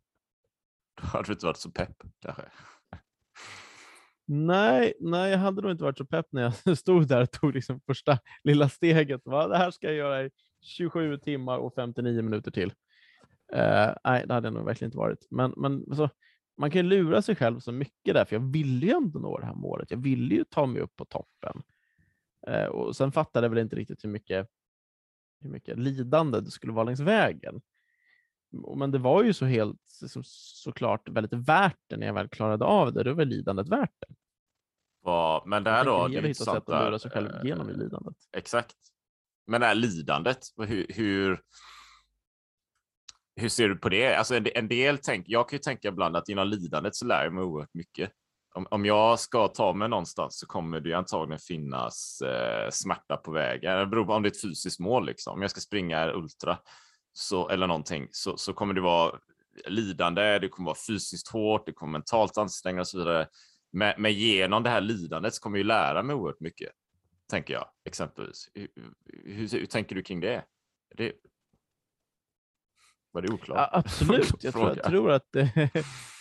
[1.01, 2.43] då hade du inte varit så pepp kanske.
[4.27, 7.55] Nej, nej, jag hade nog inte varit så pepp när jag stod där och tog
[7.55, 9.21] liksom första lilla steget.
[9.25, 9.49] Va?
[9.49, 10.31] Det här ska jag göra i
[10.63, 12.69] 27 timmar och 59 minuter till.
[13.55, 15.27] Uh, nej, det hade jag nog verkligen inte varit.
[15.31, 16.11] Men, men alltså,
[16.59, 19.39] man kan ju lura sig själv så mycket där, för jag ville ju ändå nå
[19.39, 19.91] det här målet.
[19.91, 21.63] Jag ville ju ta mig upp på toppen.
[22.49, 24.49] Uh, och Sen fattade jag väl inte riktigt hur mycket,
[25.41, 27.61] hur mycket lidande det skulle vara längs vägen.
[28.77, 32.65] Men det var ju så helt så, såklart väldigt värt det när jag väl klarade
[32.65, 33.03] av det.
[33.03, 34.15] Då var lidandet värt det.
[35.01, 36.69] Vad- Men det Jag här tänker då, det är hittat sätt intressant.
[36.69, 38.17] att lura där, sig själv genom i eh, lidandet.
[38.37, 38.77] Exakt.
[39.47, 41.41] Men det här lidandet, hur, hur,
[43.37, 44.15] hur ser du på det?
[44.15, 47.25] Alltså en, en del tänk, jag kan ju tänka ibland att inom lidandet så lär
[47.25, 48.11] jag mig oerhört mycket.
[48.55, 53.31] Om, om jag ska ta mig någonstans så kommer det antagligen finnas eh, smärta på
[53.31, 53.79] vägen.
[53.79, 55.07] Det beror på om det är ett fysiskt mål.
[55.07, 55.35] Liksom.
[55.35, 56.59] Om jag ska springa ultra
[57.13, 59.19] så, eller någonting så, så kommer det vara
[59.67, 63.29] lidande, det kommer vara fysiskt hårt, det kommer mentalt ansträngande och så vidare.
[63.73, 66.71] Men, men genom det här lidandet så kommer jag lära mig oerhört mycket,
[67.31, 68.49] tänker jag exempelvis.
[68.55, 68.69] Hur,
[69.25, 70.45] hur, hur tänker du kring det?
[70.97, 71.13] det
[73.13, 73.59] var det oklart?
[73.59, 75.71] Ja, absolut, jag tror, jag tror, att det,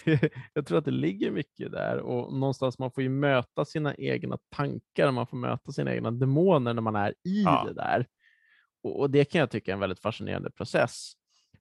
[0.54, 4.38] jag tror att det ligger mycket där och någonstans man får ju möta sina egna
[4.56, 7.64] tankar, man får möta sina egna demoner när man är i Ja.
[7.68, 8.08] det där.
[8.84, 11.14] Och, och det kan jag tycka är en väldigt fascinerande process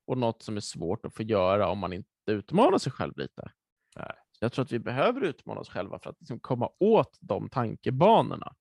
[0.07, 3.53] och något som är svårt att få göra om man inte utmanar sig själv lite.
[3.97, 4.13] Nej.
[4.41, 8.55] Jag tror att vi behöver utmana oss själva för att liksom komma åt de tankebanorna.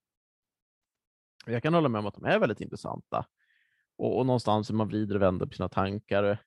[1.46, 3.26] Jag kan hålla med om att de är väldigt intressanta.
[3.98, 6.38] Och, och någonstans hur man vrider och vänder på sina tankar.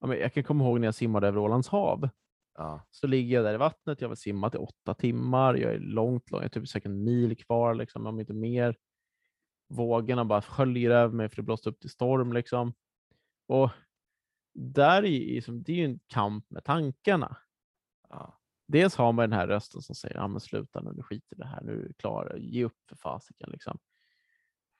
[0.00, 2.08] Jag kan komma ihåg när jag simmade över Ålands hav.
[2.58, 2.86] Ja.
[2.90, 6.30] Så ligger jag där i vattnet, jag har simmat i åtta timmar, jag är långt,
[6.30, 8.76] långt jag är typ säkert en mil kvar, liksom, om inte mer.
[9.68, 12.32] Vågorna bara sköljer över mig för det blåste upp till storm.
[12.32, 12.74] Liksom.
[13.46, 13.70] Och
[14.54, 17.36] där är, ju liksom, det är ju en kamp med tankarna.
[18.08, 18.40] Ja.
[18.66, 21.46] Dels har man den här rösten som säger ja, men sluta nu, nu skiter det
[21.46, 23.50] här, nu är du klar, ge upp för fasiken.
[23.50, 23.78] Liksom.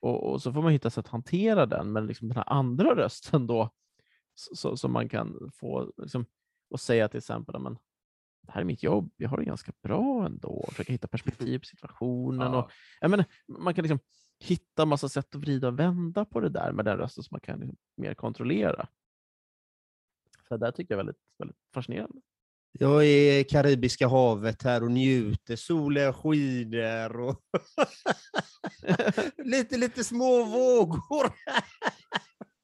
[0.01, 2.95] Och, och så får man hitta sätt att hantera den, men liksom den här andra
[2.97, 3.71] rösten då,
[4.77, 6.27] som man kan få liksom,
[6.71, 7.79] och säga till exempel, "Ja, men,
[8.43, 11.65] det här är mitt jobb, jag har det ganska bra ändå, försöka hitta perspektiv på
[11.67, 12.53] situationen.
[12.53, 12.63] Ja.
[12.63, 12.71] Och,
[13.01, 13.99] jag menar, man kan liksom
[14.41, 17.41] hitta massa sätt att vrida och vända på det där med den rösten som man
[17.41, 18.89] kan liksom mer kontrollera.
[20.49, 22.21] Så det där tycker jag är väldigt, väldigt fascinerande.
[22.79, 25.57] Jag är i Karibiska havet här och njuter.
[25.57, 27.41] Solen skiner och
[29.45, 31.33] lite, lite små vågor.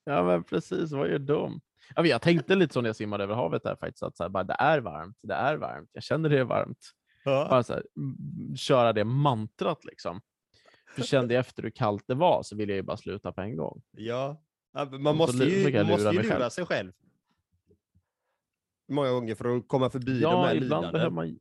[0.05, 0.93] Ja, men precis.
[0.93, 1.61] Vad gör de?
[1.95, 4.31] Ja, jag tänkte lite så när jag simmade över havet där faktiskt, att så här,
[4.31, 6.79] bara, det är varmt, det är varmt, jag känner det är varmt.
[7.25, 7.83] Bara så här,
[8.57, 10.21] köra det mantrat liksom.
[10.99, 13.57] Kände jag efter hur kallt det var så ville jag ju bara sluta på en
[13.57, 13.83] gång.
[13.91, 14.43] Ja,
[15.01, 16.93] man måste ju, man måste lura ju lura sig själv.
[18.89, 20.93] Många gånger för att komma förbi de Ja, här ibland lidanden.
[20.93, 21.39] behöver, man,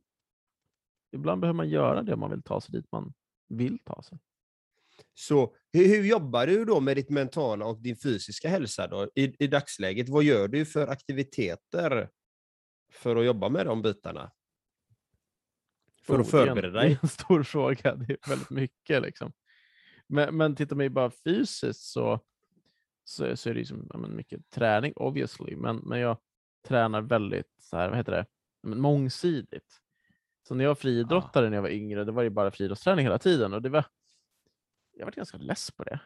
[1.12, 3.12] ibland behöver man göra det om man vill ta sig dit man
[3.48, 4.18] vill ta sig.
[5.14, 9.44] Så hur, hur jobbar du då med ditt mentala och din fysiska hälsa då, i,
[9.44, 10.08] i dagsläget?
[10.08, 12.08] Vad gör du för aktiviteter
[12.92, 14.30] för att jobba med de bitarna?
[16.10, 16.98] För att förbereda dig?
[17.02, 19.02] en stor fråga, det är väldigt mycket.
[19.02, 19.32] Liksom.
[20.06, 22.20] Men, men tittar man bara fysiskt så,
[23.04, 26.16] så, så är det ju som, ja, men mycket träning obviously, men, men jag
[26.68, 28.26] tränar väldigt så här, vad heter det,
[28.62, 29.80] Ja, men mångsidigt.
[30.48, 33.18] Så när jag var friidrottare när jag var yngre, det var ju bara friidrottsträning hela
[33.18, 33.84] tiden och det var,
[34.92, 36.00] jag var ganska less på det.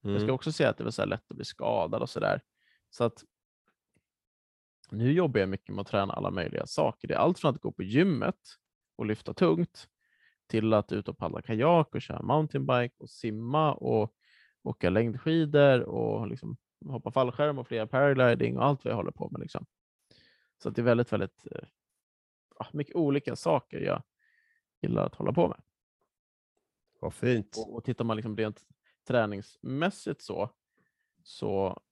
[0.00, 0.34] Jag ska Mm.
[0.34, 2.40] också säga att det var så lätt att bli skadad och sådär.
[2.90, 3.24] Så att
[4.90, 7.08] nu jobbar jag mycket med att träna alla möjliga saker.
[7.08, 8.36] Det är allt från att gå på gymmet
[8.96, 9.88] och lyfta tungt
[10.46, 14.14] till att ut och paddla kajak och köra mountainbike och simma och
[14.62, 19.28] åka längdskidor och liksom hoppa fallskärm och flyga paragliding och allt vad jag håller på
[19.30, 19.40] med.
[19.40, 19.66] Liksom.
[20.62, 21.68] Så det är väldigt, väldigt eh,
[22.58, 24.02] ja, mycket olika saker jag
[24.82, 25.62] gillar att hålla på med.
[27.00, 27.56] Vad fint.
[27.56, 28.62] Och, och tittar man liksom rent
[29.06, 30.50] träningsmässigt så,
[31.22, 31.82] så,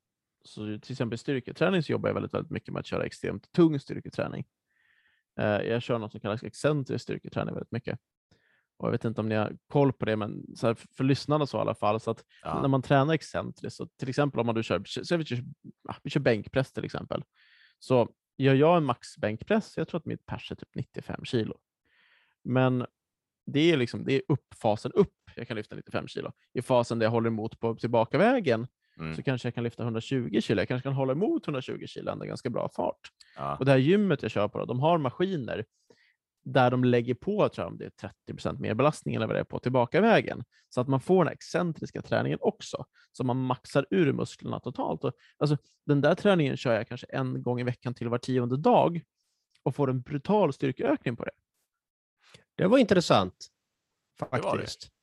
[0.45, 3.81] så till exempel styrketräning så jobbar jag väldigt, väldigt mycket med att köra extremt tung
[3.81, 4.45] styrketräning.
[5.41, 7.99] Eh, jag kör något som kallas excentrisk styrketräning väldigt mycket.
[8.77, 11.59] Och jag vet inte om ni har koll på det, men så för, lyssnarna så
[11.59, 12.61] i alla fall, så att Ja.
[12.61, 15.45] när man tränar excentriskt, så till exempel om man du kör, så vi, kör,
[16.03, 17.25] vi kör bänkpress till exempel,
[17.79, 21.59] så gör jag en maxbänkpress, jag tror att mitt pers är typ 95 kilo.
[22.45, 22.87] Men
[23.47, 26.33] det är, liksom, det är upp, fasen upp, jag kan lyfta 95 kilo.
[26.53, 28.67] I fasen där jag håller emot på tillbakavägen
[28.99, 29.17] Mm.
[29.17, 30.61] så kanske jag kan lyfta 120 kilo.
[30.61, 33.01] Jag kanske kan hålla emot 120 kilo ändå ganska bra fart.
[33.37, 33.57] Ja.
[33.57, 35.65] Och det här gymmet jag kör på, då, de har maskiner
[36.45, 39.41] där de lägger på, tror jag, om det är 30% mer belastning eller vad det
[39.41, 40.45] är på tillbakavägen.
[40.69, 42.85] Så att man får den här excentriska träningen också.
[43.13, 45.05] Så man maxar ur musklerna totalt.
[45.05, 48.57] Och, alltså, den där träningen kör jag kanske en gång i veckan till var tionde
[48.57, 49.01] dag
[49.63, 51.31] och får en brutal styrkeökning på det.
[52.55, 53.47] Det var intressant.
[54.45, 55.02] var det.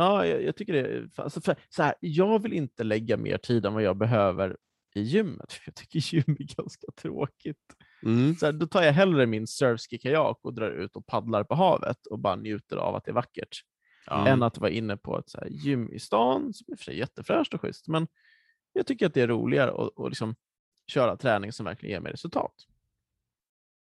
[0.00, 0.80] Ja, jag, jag tycker det.
[0.80, 4.56] är- Alltså för, så här, jag vill inte lägga mer tid än vad jag behöver
[4.94, 5.52] i gymmet.
[5.52, 7.56] för Jag tycker gym är ganska tråkigt.
[8.02, 8.34] Mm.
[8.34, 12.06] Så här, då tar jag hellre min surfski-kajak och drar ut och paddlar på havet
[12.06, 13.60] och bara njuter av att det är vackert.
[14.06, 14.26] Ja.
[14.28, 16.84] Än att vara inne på ett så här, gym i stan, som i och för
[16.84, 17.88] sig är jättefräscht och schysst.
[17.88, 18.06] Men
[18.72, 20.34] jag tycker att det är roligare att, att liksom
[20.86, 22.54] köra träning som verkligen ger mig resultat.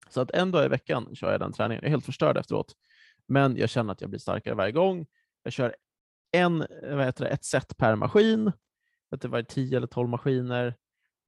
[0.10, 1.82] Så att en dag i veckan kör jag den träningen.
[1.84, 2.74] Jag är helt förstörd efteråt.
[3.28, 5.06] Men jag känner att jag blir starkare varje gång.
[5.44, 5.76] Jag kör
[6.34, 8.52] en, vad heter det, ett set per maskin.
[9.10, 10.76] Att det var 10 eller 12 maskiner.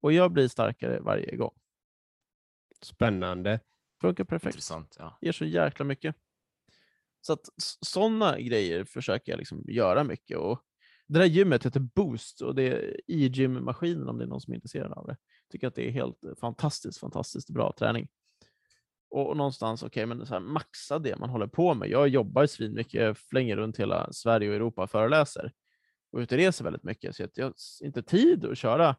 [0.01, 1.53] Och jag blir starkare varje gång.
[2.81, 3.59] Spännande.
[4.01, 4.55] Funkar perfekt.
[4.55, 4.95] Intressant.
[4.99, 5.17] Ja.
[5.21, 6.15] ger så jäkla mycket.
[7.21, 7.49] Så att
[7.81, 10.37] sådana grejer försöker jag liksom göra mycket.
[10.37, 10.61] Och
[11.07, 14.55] det där gymmet heter Boost och det är e-gym-maskinen om det är någon som är
[14.55, 15.17] intresserad av det.
[15.51, 18.07] Tycker att det är helt fantastiskt, fantastiskt bra träning.
[19.15, 21.89] Och någonstans, okej, okay, men så här, maxa det man håller på med.
[21.89, 25.51] Jag jobbar svinmycket, flänger runt hela Sverige och Europa och föreläser
[26.11, 28.95] och ute och reser väldigt mycket, så jag har inte tid att köra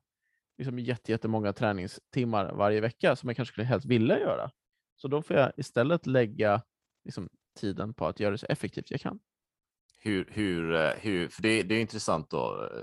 [0.59, 4.51] liksom jättemånga träningstimmar varje vecka som jag kanske skulle helst vilja göra.
[4.97, 6.63] Så då får jag istället lägga
[7.05, 7.29] liksom,
[7.61, 9.19] tiden på att göra det så effektivt jag kan.
[9.99, 12.69] Hur, hur, eh, hur, för det, det är intressant då.
[12.73, 12.83] Eh,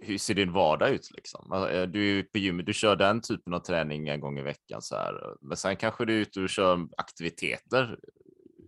[0.00, 1.10] hur ser din vardag ut?
[1.14, 1.52] Liksom?
[1.52, 4.82] Alltså, du är på gymmet, du kör den typen av träning en gång i veckan,
[4.82, 5.36] så här.
[5.40, 7.98] men sen kanske du är ute och kör aktiviteter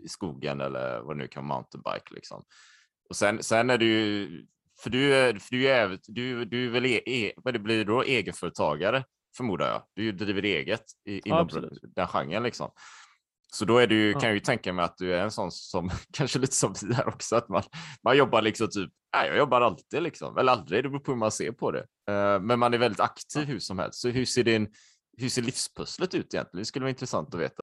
[0.05, 2.15] i skogen eller vad det nu kan vara, mountainbike.
[2.15, 2.45] Liksom.
[3.09, 4.47] Och sen, sen är du
[4.83, 7.85] för du, är, för du, är, du, du är väl e, e, vad det blir
[7.85, 9.05] då, egenföretagare,
[9.37, 9.83] förmodar jag.
[9.95, 12.43] Du driver eget i, inom ja, den genren.
[12.43, 12.71] Liksom.
[13.55, 14.21] Så då är du, ja.
[14.21, 16.95] kan jag ju tänka mig att du är en sån som, kanske lite som vi
[16.95, 17.63] här också, att man,
[18.05, 21.19] man jobbar liksom typ, nej, jag jobbar alltid liksom, eller aldrig, det beror på hur
[21.19, 21.87] man ser på det.
[22.11, 23.49] Uh, men man är väldigt aktiv ja.
[23.49, 24.01] hur som helst.
[24.01, 24.69] Så hur ser, din,
[25.19, 26.63] hur ser livspusslet ut egentligen?
[26.63, 27.63] Det skulle vara intressant att veta.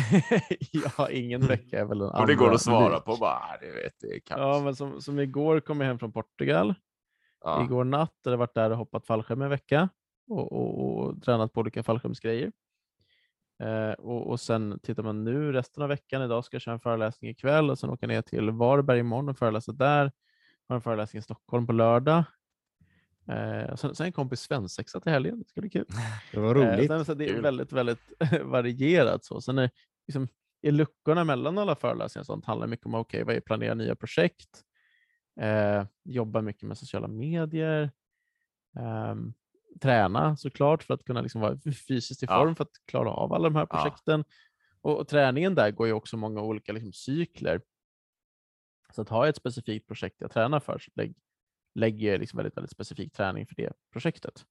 [0.98, 1.48] ja, ingen mm.
[1.48, 4.20] vecka är väl en Och det går att svara på bara, ah, det vet det
[4.28, 6.74] Ja, men som, som igår kom jag hem från Portugal.
[7.44, 7.64] Ja.
[7.64, 9.88] Igår natt hade jag varit där och hoppat fallskärm en vecka
[10.28, 12.52] och, och, och tränat på olika fallskärmsgrejer.
[13.62, 16.22] Eh, och, och sen tittar man nu resten av veckan.
[16.22, 19.38] Idag ska jag köra en föreläsning ikväll och sen åka ner till Varberg imorgon och
[19.38, 20.12] föreläsa där.
[20.68, 22.24] Har en föreläsning i Stockholm på lördag.
[23.28, 25.38] Eh, sen, sen en kompis svensexa till helgen.
[25.38, 25.86] Det ska bli kul.
[26.32, 26.90] Det var roligt.
[26.90, 29.24] Eh, sen, det är väldigt, väldigt varierat.
[29.24, 29.40] Så.
[29.40, 29.70] Sen är,
[30.06, 30.28] liksom,
[30.62, 34.62] i luckorna mellan alla föreläsningar sånt handlar mycket om okay, vad är planera nya projekt,
[35.40, 37.90] eh, jobba mycket med sociala medier,
[38.76, 39.14] eh,
[39.80, 41.58] träna såklart för att kunna liksom vara
[41.88, 42.54] fysiskt i form ja.
[42.54, 44.24] för att klara av alla de här projekten.
[44.28, 44.34] Ja.
[44.80, 47.60] Och, och, träningen där går ju också många olika liksom, cykler.
[48.94, 51.14] Så att ha ett specifikt projekt jag tränar för, så lägg,
[51.74, 54.46] lägger liksom väldigt, väldigt specifik träning för det projektet.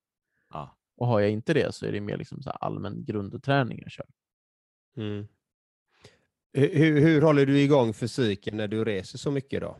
[0.50, 0.78] Ja.
[0.96, 4.08] Och har jag inte det så är det mer liksom allmän grundträning jag kör.
[4.98, 5.28] Mm.
[6.54, 9.78] Hur, hur håller du igång fysiken när du reser så mycket då?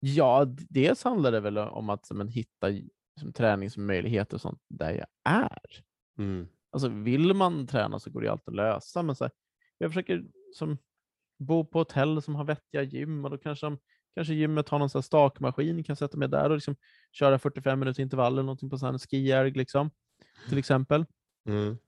[0.00, 5.06] Ja, dels handlar det väl om att men, hitta liksom, träningsmöjligheter och sånt där jag
[5.24, 5.84] är.
[6.18, 6.48] Mm.
[6.70, 9.02] Alltså, vill man träna så går det alltid att lösa.
[9.02, 9.32] Men så här,
[9.78, 10.78] jag försöker som,
[11.38, 13.78] bo på hotell som har vettiga gym och då kanske de
[14.14, 16.76] Kanske gymmet har någon sån stakmaskin, kan sätta mig där och liksom
[17.12, 19.90] köra 45 minuters intervaller, någonting på sån skijärg liksom,
[20.48, 21.06] till exempel.
[21.48, 21.78] Mm.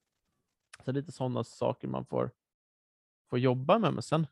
[0.84, 2.30] Så lite sådana saker man får,
[3.30, 3.94] får jobba med.
[3.94, 4.26] Men sen,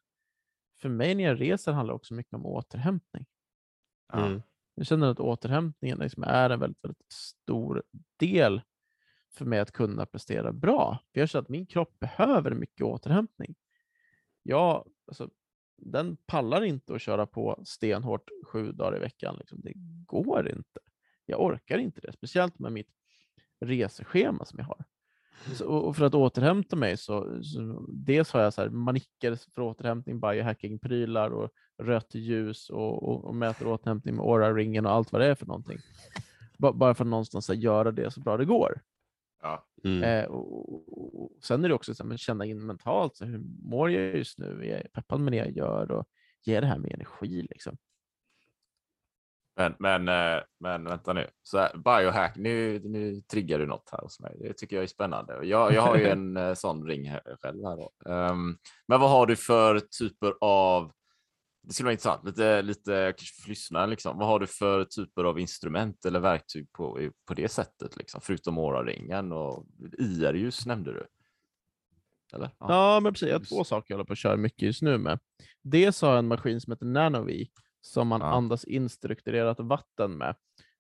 [0.80, 3.26] för mig när jag reser handlar det också mycket om återhämtning.
[4.12, 4.42] Mm.
[4.74, 7.82] Jag känner att återhämtningen liksom är en väldigt, väldigt stor
[8.16, 8.62] del
[9.30, 10.98] för mig att kunna prestera bra.
[11.12, 13.54] För jag känner att min kropp behöver mycket återhämtning.
[14.42, 15.30] Jag, alltså,
[15.76, 19.36] den pallar inte att köra på stenhårt sju dagar i veckan.
[19.38, 19.60] Liksom.
[19.60, 19.72] Det
[20.06, 20.80] går inte.
[21.26, 22.90] Jag orkar inte det, speciellt med mitt
[23.60, 24.84] reseschema som jag har.
[25.54, 29.62] Så, och för att återhämta mig så, så dels har jag så här manicker för
[29.62, 31.50] återhämtning, biohacking-prylar och
[31.82, 35.46] rött ljus och, och, och mäter återhämtning med Aura-ringen och allt vad det är för
[35.46, 35.78] någonting.
[36.58, 38.80] bara för att någonstans här, göra det så bra det går.
[39.44, 39.66] Ja.
[39.84, 40.02] Mm.
[40.02, 44.16] Eh, och, och, sen är det också att känna in mentalt, så hur mår jag
[44.16, 44.60] just nu?
[44.62, 45.90] Är jag peppad med det jag gör?
[45.90, 46.04] Och
[46.44, 47.46] ger det här med energi?
[47.50, 47.76] Liksom.
[49.56, 53.98] Men, men, eh, men vänta nu, så här, biohack, nu, nu triggar du något här
[53.98, 54.36] hos mig.
[54.40, 55.46] Det tycker jag är spännande.
[55.46, 57.88] Jag, jag har ju en eh, sån ring här, själv här.
[58.30, 60.92] Um, men vad har du för typer av
[61.66, 63.14] Det skulle vara intressant, lite, lite
[63.46, 64.18] lyssnaren, liksom.
[64.18, 68.20] vad har du för typer av instrument eller verktyg på, på det sättet, liksom?
[68.20, 69.66] förutom Aura-ringen och
[69.98, 71.06] IR-ljus nämnde du?
[72.34, 72.50] Eller?
[72.58, 73.28] Ja, men precis.
[73.28, 75.18] Jag har två saker jag håller på att köra mycket just nu med.
[75.62, 77.50] Dels har jag en maskin som heter Nanovi
[77.80, 78.26] som man Ja.
[78.26, 80.34] andas in strukturerat vatten med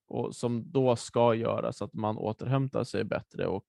[0.08, 3.66] och som då ska göra så att man återhämtar sig bättre och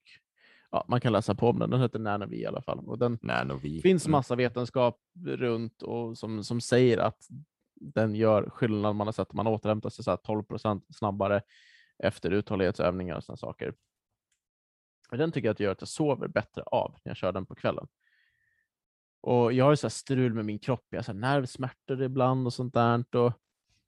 [0.76, 1.70] ja, man kan läsa på om den.
[1.70, 3.82] Den heter Nanovi i alla fall och den Nanovi.
[3.82, 4.12] finns Mm.
[4.12, 7.28] massa vetenskap runt och som, som säger att
[7.76, 8.96] den gör skillnad.
[8.96, 11.42] Man har sett att man återhämtar sig så här 12% snabbare
[12.04, 13.74] efter uthållighetsövningar och sådana saker.
[15.12, 17.46] Och den tycker jag att gör att jag sover bättre av när jag kör den
[17.46, 17.88] på kvällen.
[19.22, 22.54] Och jag har så här strul med min kropp, jag har så nervsmärtor ibland och
[22.54, 23.16] sånt där.
[23.16, 23.34] Och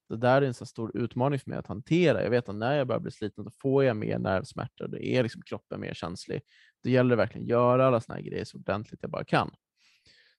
[0.09, 2.23] det där är en så stor utmaning för mig att hantera.
[2.23, 4.87] Jag vet att när jag börjar bli sliten så får jag mer nervsmärtor.
[4.87, 6.41] Det är liksom kroppen mer känslig.
[6.83, 9.51] Det gäller verkligen att göra alla såna här grejer så ordentligt jag bara kan.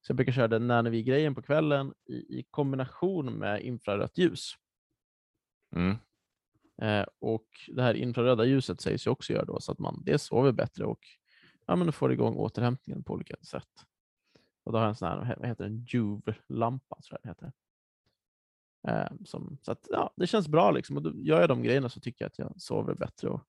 [0.00, 4.52] Så jag brukar köra den Nanovi-grejen på kvällen i, i kombination med infrarött ljus.
[5.76, 5.96] Mm.
[6.82, 10.22] Eh, och det här infraröda ljuset sägs ju också göra då så att man dels
[10.22, 11.00] sover bättre och
[11.66, 13.84] ja, men får igång återhämtningen på olika sätt.
[14.64, 17.52] Och då har jag en sån här, vad heter den, Juve-lampa tror jag den heter.
[18.88, 20.96] Eh, som, så att, ja, det känns bra liksom.
[20.96, 23.42] Och då gör jag de grejerna så tycker jag att jag sover bättre och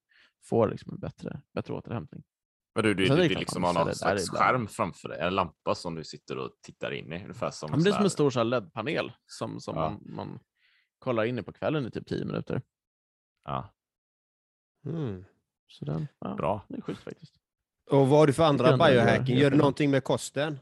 [0.44, 2.22] får liksom en bättre, bättre återhämtning.
[2.74, 4.68] Men du, du, är du det vill klart liksom man ha måste någon slags skärm
[4.68, 7.84] framför dig, en lampa som du sitter och tittar in i, ungefär som Ja, men
[7.84, 9.90] det är som en stor LED-panel som, som Ja.
[9.90, 10.40] man, man
[10.98, 12.62] kollar in i på kvällen i typ 10 minuter.
[13.44, 13.74] Ja,
[14.86, 15.24] Mm.
[15.68, 16.64] Så den, ja, bra.
[16.68, 17.34] det är schysst faktiskt.
[17.90, 19.36] Och vad har du för andra biohacking?
[19.38, 20.58] Gör du någonting med kosten?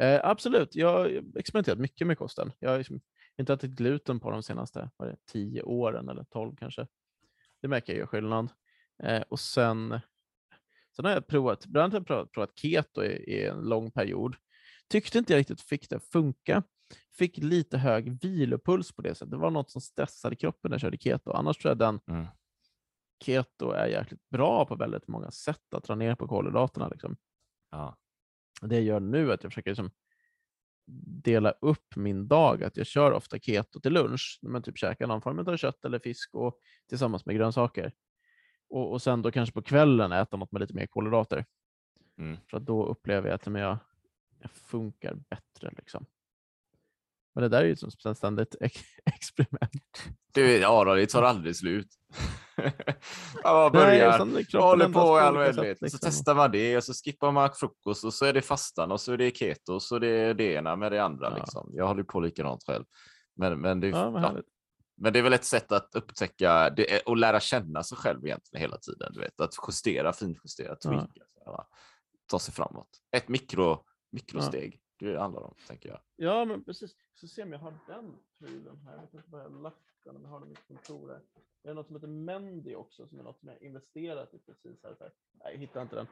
[0.00, 2.52] Eh, absolut, jag har experimenterat mycket med kosten.
[2.58, 3.00] Jag har liksom
[3.36, 6.86] inte ätit gluten på de senaste det, 10 åren eller 12 kanske.
[7.62, 8.48] Det märker jag gör skillnad.
[9.02, 10.00] Eh, och sen,
[10.96, 14.36] sen har jag provat, bland annat provat, provat keto i, i en lång period.
[14.88, 16.62] Tyckte inte jag riktigt fick det att funka.
[17.18, 19.30] Fick lite hög vilopuls på det sättet.
[19.30, 21.30] Det var något som stressade kroppen när jag körde keto.
[21.32, 22.26] Annars tror jag den Mm.
[23.24, 26.88] keto är jäkligt bra på väldigt många sätt att dra ner på kolhydraterna.
[26.88, 27.16] Liksom.
[27.70, 27.96] Ja.
[28.60, 29.90] Det jag gör nu är att jag försöker liksom
[31.24, 32.62] dela upp min dag.
[32.64, 35.84] Att jag kör ofta keto till lunch, när man typ käkar någon form av kött
[35.84, 37.92] eller fisk och tillsammans med grönsaker.
[38.68, 41.44] Och, och sen då kanske på kvällen äta något med lite mer kolhydrater.
[42.18, 42.36] Mm.
[42.50, 43.78] För då upplever jag att men jag,
[44.38, 45.70] jag funkar bättre.
[45.76, 46.06] Liksom.
[47.34, 50.04] Men det där är ju som ett ständigt ex- experiment.
[50.32, 51.88] Du, ja, då, det tar aldrig slut.
[52.56, 52.72] man
[53.44, 55.78] Nej, börjar, kroppen håller på i all oändlighet.
[55.78, 56.00] Så liksom.
[56.02, 59.12] testar man det och så skippar man frukost och så är det fastan och så
[59.12, 61.30] är det keto och så är det det ena med det andra.
[61.30, 61.36] Ja.
[61.36, 61.70] Liksom.
[61.72, 62.84] Jag håller på likadant själv.
[63.36, 64.42] Men, men, det, Ja, vad ja.
[64.96, 68.26] Men det är väl ett sätt att upptäcka det är, och lära känna sig själv
[68.26, 69.12] egentligen hela tiden.
[69.12, 70.90] Du vet, att justera, finjustera, Ja.
[70.90, 71.20] tweaka.
[71.46, 71.66] va.
[72.30, 72.88] Ta sig framåt.
[73.16, 74.80] Ett mikro, mikrosteg.
[74.98, 76.00] Det handlar om, tänker jag.
[76.16, 76.90] Ja, men precis.
[77.14, 78.92] Så se om jag har den prylen här.
[78.94, 81.08] Jag vet inte var jag har lagt den, om jag har den i mitt kontor.
[81.10, 81.20] här.
[81.62, 84.82] Det är något som heter Mendy också, som är något som jag investerat i precis
[84.82, 84.96] här.
[85.00, 85.12] Här.
[85.44, 86.06] Nej, jag hittar inte den.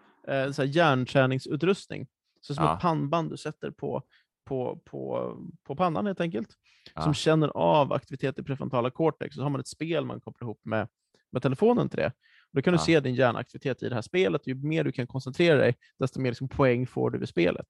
[0.47, 2.07] Eh, så här hjärnträningsutrustning.
[2.41, 2.75] Så som Ja.
[2.77, 4.03] ett pannband du sätter på,
[4.45, 5.35] på, på,
[5.65, 6.49] på pannan helt enkelt.
[6.95, 7.03] Ja.
[7.03, 9.35] Som känner av aktivitet i prefrontala cortex.
[9.35, 10.89] Så har man ett spel man kopplar ihop med,
[11.31, 12.13] med telefonen till det.
[12.41, 12.85] Och då kan du Ja.
[12.85, 14.47] se din hjärnaktivitet i det här spelet.
[14.47, 17.67] Ju mer du kan koncentrera dig, desto mer liksom poäng får du vid spelet.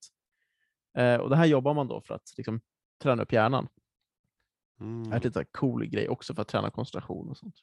[0.97, 2.61] Eh, och det här jobbar man då för att liksom,
[3.03, 3.67] träna upp hjärnan.
[4.79, 5.03] Mm.
[5.03, 7.55] Det är en lite cool grej också för att träna koncentration och sånt.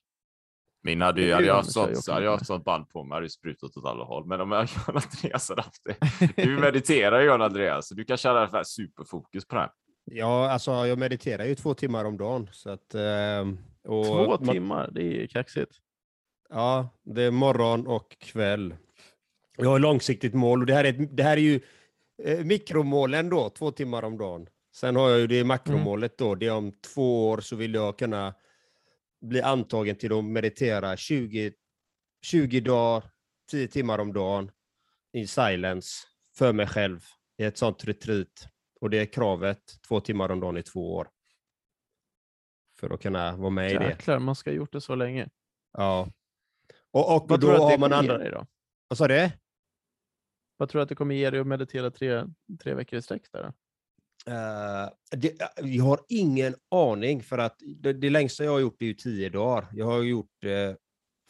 [0.85, 3.85] Min hade ju, hade jag sånt, hade jag sånt band på mig hade sprutat åt
[3.87, 4.26] alla håll.
[4.26, 5.97] Men om jag John Andreas hade haft det.
[6.43, 9.70] Du mediterar ju John Andreas, så du kan köra superfokus på det här.
[10.05, 12.49] Ja, alltså jag mediterar ju två timmar om dagen.
[12.53, 15.72] Så att, ehm, och Två man- timmar, det är ju kaxigt.
[16.51, 18.74] Ja, det är morgon och kväll.
[19.57, 21.61] Jag har långsiktigt mål och det här är, det här är ju
[22.24, 24.47] eh, mikromålen då, två timmar om dagen.
[24.74, 27.99] Sen har jag ju det makromålet då, det är om två år så vill jag
[27.99, 28.35] kunna
[29.22, 31.52] bli antagen till att meditera 20,
[32.22, 33.10] 20 dagar,
[33.50, 34.50] 10 timmar om dagen
[35.12, 36.06] i silence
[36.36, 37.00] för mig själv
[37.38, 38.48] i ett sånt retreat.
[38.80, 41.08] Och det är kravet, två timmar om dagen i två år.
[42.80, 43.84] För att kunna vara med i det.
[43.84, 45.28] Jäklar, man ska ha gjort det så länge.
[45.72, 46.12] Ja.
[46.90, 48.46] Och, och Vad då tror du att det kommer ge dig då?
[48.88, 49.30] Vad sa du?
[50.56, 52.24] Vad tror du att det kommer ge dig att meditera tre,
[52.62, 53.32] tre veckor i sträck?
[53.32, 53.52] Där?
[54.26, 58.86] Eh, det, jag har ingen aning för att det, det längsta jag har gjort är
[58.86, 59.66] ju tio dagar.
[59.72, 60.74] Jag har gjort eh,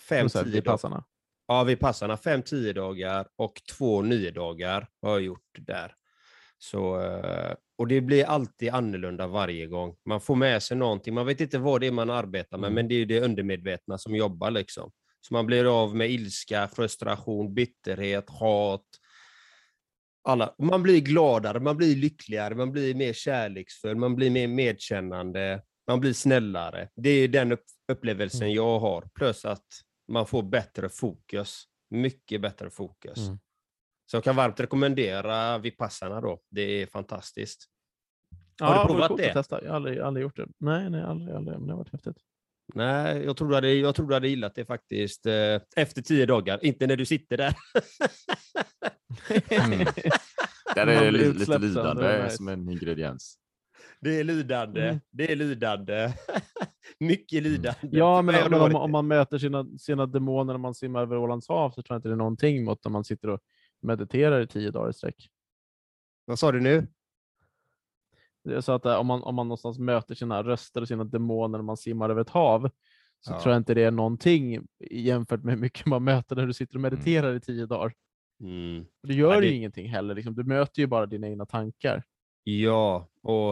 [0.09, 1.03] fem, här, tio dagar.
[1.47, 2.17] Ja, vid passarna.
[2.17, 5.95] Fem, tio dagar och två, nio dagar har jag gjort där.
[6.59, 9.97] Så, eh, och det blir alltid annorlunda varje gång.
[10.09, 11.15] Man får med sig någonting.
[11.15, 12.75] Man vet inte vad det är man arbetar med, Mm.
[12.75, 14.51] men det är det undermedvetna som jobbar.
[14.51, 14.91] liksom.
[15.21, 18.85] Så man blir av med ilska, frustration, bitterhet, hat,
[20.25, 25.63] alla, man blir gladare, man blir lyckligare, man blir mer kärleksfull, man blir mer medkännande,
[25.87, 26.89] man blir snällare.
[26.97, 28.55] Det är den upp, upplevelsen Mm.
[28.57, 29.09] jag har.
[29.15, 29.67] Plus att
[30.09, 31.65] man får bättre fokus.
[31.91, 33.19] Mycket bättre fokus.
[33.19, 33.39] Mm.
[34.11, 36.41] Så jag kan varmt rekommendera Vipassana då.
[36.51, 37.65] Det är fantastiskt.
[38.61, 39.33] Har Ja, du provat det?
[39.33, 39.63] Testa.
[39.63, 40.47] Jag har aldrig, aldrig gjort det.
[40.59, 41.59] Nej, nej, aldrig, aldrig.
[41.59, 42.17] Men det har varit häftigt.
[42.75, 45.27] Nej, jag tror du hade, jag tror du hade gillat det faktiskt.
[45.27, 47.55] Eh, efter tio dagar, inte när du sitter där.
[49.49, 49.79] Mm.
[50.75, 53.39] Där är li, lite är lidande som en ingrediens.
[54.01, 54.83] Det är lidande.
[54.83, 55.01] Mm.
[55.11, 56.13] Det är lidande.
[57.01, 57.79] Mycket lidande.
[57.83, 61.17] Ja, För men, men om, om man möter sina, sina demoner när man simmar över
[61.17, 63.41] Ålands hav så tror jag inte det är någonting mot när man sitter och
[63.83, 65.29] mediterar i tio dagar i sträck.
[66.25, 66.87] Vad sa du nu?
[68.61, 71.63] Sa att eh, om man, om man någonstans möter sina röster och sina demoner när
[71.65, 72.71] man simmar över ett hav
[73.21, 73.41] så Ja.
[73.43, 76.75] tror jag inte det är någonting jämfört med hur mycket man möter när du sitter
[76.77, 77.93] och mediterar i tio dagar.
[78.43, 78.85] Mm.
[79.03, 80.15] Du gör Ja, ju det- ingenting heller.
[80.15, 80.35] Liksom.
[80.35, 82.03] Du möter ju bara dina egna tankar.
[82.45, 83.51] Ja, och,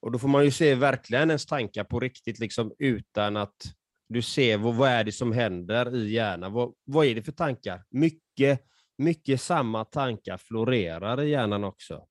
[0.00, 3.56] och då får man ju se verkligen ens tankar på riktigt, liksom, utan att
[4.08, 6.52] du ser vad, vad är det som händer i hjärnan.
[6.52, 7.84] Vad, vad är det för tankar?
[7.90, 8.60] Mycket,
[8.98, 12.06] mycket samma tankar florerar i hjärnan också.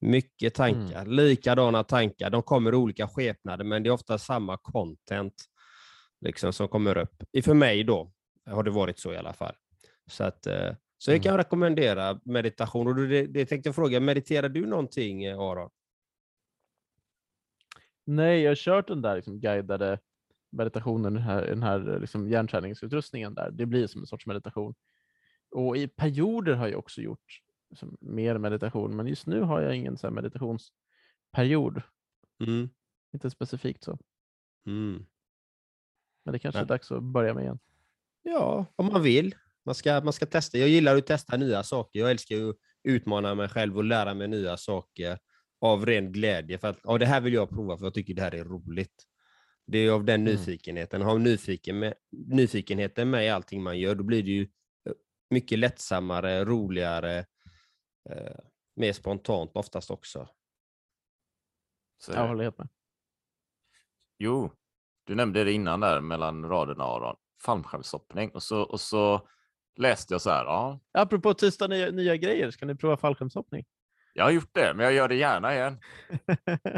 [0.00, 2.30] Mycket tankar, likadana tankar.
[2.30, 5.34] De kommer i olika skepnader, men det är ofta samma content
[6.20, 7.22] liksom, som kommer upp.
[7.32, 8.12] I För mig då
[8.46, 9.54] har det varit så i alla fall.
[10.06, 12.86] Så, att, eh, så jag kan rekommendera meditation.
[12.86, 15.70] Och det, det tänkte jag fråga, mediterar du någonting eh, Aron?
[18.04, 19.98] Nej, jag har kört den där liksom, guidade
[20.52, 23.50] meditationen, den här, den här liksom, hjärnträningsutrustningen där.
[23.50, 24.74] Det blir som en sorts meditation.
[25.50, 27.40] Och i perioder har jag också gjort
[27.70, 31.82] liksom, mer meditation, men just nu har jag ingen så meditationsperiod.
[33.14, 33.98] Inte specifikt så.
[34.66, 35.06] Mm.
[36.24, 36.64] Men det kanske Nej.
[36.64, 37.58] är dags att börja med igen.
[38.22, 39.34] Ja, om man vill.
[39.64, 40.58] Man ska, man ska testa.
[40.58, 42.00] Jag gillar att testa nya saker.
[42.00, 45.18] Jag älskar att utmana mig själv och lära mig nya saker
[45.60, 46.58] av ren glädje.
[46.58, 49.04] För att, ja, det här vill jag prova för jag tycker det här är roligt.
[49.66, 50.32] Det är av den Mm.
[50.32, 51.02] nyfikenheten.
[51.02, 54.92] Har nyfiken med, nyfikenheten med i allting man gör, då blir det ju eh,
[55.30, 57.26] mycket lättsammare, roligare,
[58.10, 58.36] eh,
[58.76, 60.28] mer spontant oftast också.
[61.98, 62.68] Så, Jag håller helt med.
[64.18, 64.50] Jo,
[65.04, 67.16] du nämnde det innan där mellan raderna Aron.
[67.44, 69.28] Fallskärmshoppning och så, och så
[69.76, 70.44] läste jag så här.
[70.44, 73.64] Ja, Apropå tisdag nya, nya grejer, ska ni prova fallskärmshoppning?
[74.14, 75.80] jag har gjort det, men jag gör det gärna igen.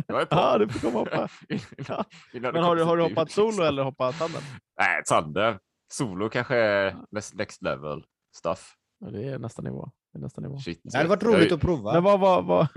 [0.09, 0.27] Jag är på.
[0.37, 1.29] Ja, du får komma och hoppa.
[2.33, 3.64] Innan- Men har du, har du hoppat solo liksom.
[3.66, 4.43] eller hoppat tandem?
[4.79, 5.59] Nej, tandem.
[5.93, 8.05] Solo kanske är next, next level
[8.37, 8.77] stuff.
[8.99, 9.91] Ja, Det är nästa nivå.
[10.12, 10.58] Det nästa nivå.
[10.58, 10.80] Shit.
[10.82, 11.92] Det hade varit Jag- roligt att prova.
[11.92, 12.42] Men vad var...
[12.42, 12.68] vad...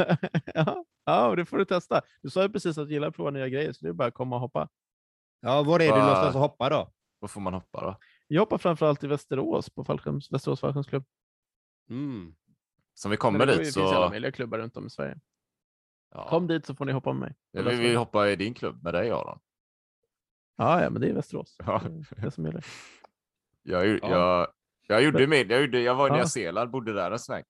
[1.06, 2.02] ja, det får du testa.
[2.22, 4.08] Du sa ju precis att du gillar att prova nya grejer, så det är bara
[4.08, 4.70] att komma och hoppa.
[5.42, 6.92] Ja, var är du Va- någonstans att hoppa då?
[7.20, 7.98] Var får man hoppa då?
[8.28, 11.04] Jag hoppar framförallt i Västerås på Fallskärms, Västerås fallskärmsklubb.
[11.90, 12.36] Mm.
[12.94, 14.10] Som vi kommer det dit finns ju alla så...
[14.10, 15.20] möjliga klubbar runt om i Sverige.
[16.12, 16.28] Ja.
[16.30, 17.36] Kom dit så får ni hoppa med mig.
[17.52, 19.40] Jag vill, vill hoppa i din klubb med dig Aron.
[20.58, 21.56] Ja, ja, men det är Västerås.
[21.66, 21.82] Ja.
[21.90, 22.66] Det är det som gäller.
[23.64, 24.48] Jag, gjorde- Ja.
[24.88, 26.16] Jag, gjorde med, jag, gjorde, jag var i Ja.
[26.16, 27.44] Nya Zeeland, bodde där en sväng.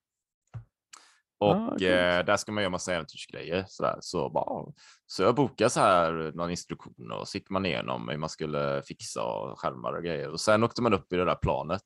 [1.38, 3.66] Och Ah, eh, där ska man göra massa äventyrsgrejer.
[3.68, 3.98] Sådär.
[4.02, 4.74] Så, bara,
[5.06, 8.82] så jag bokade så här någon instruktion och så gick man igenom hur man skulle
[8.82, 10.30] fixa och skärmar och grejer.
[10.30, 11.82] Och sen åkte man upp i det där planet.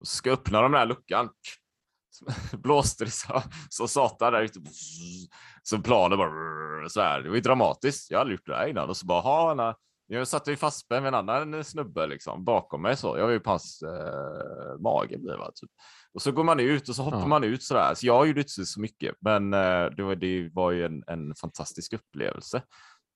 [0.00, 1.28] Och så ska jag öppna den där luckan.
[2.52, 4.60] Blåste det så, så satan där ute.
[5.62, 7.20] Så planet bara så här.
[7.20, 8.10] Det var ju dramatiskt.
[8.10, 8.88] Jag hade aldrig gjort det här innan.
[8.88, 9.74] Och så bara, ha,
[10.10, 12.96] jag satt ju fastspänd med en annan snubbe liksom, bakom mig.
[12.96, 13.18] så.
[13.18, 15.18] Jag var ju på hans eh, mage.
[15.38, 15.70] Va, typ.
[16.14, 17.26] Och så går man ut och så hoppar Ja.
[17.26, 17.94] man ut sådär.
[17.94, 21.34] Så jag gjorde inte så mycket, men eh, det var, det var ju en, en
[21.34, 22.62] fantastisk upplevelse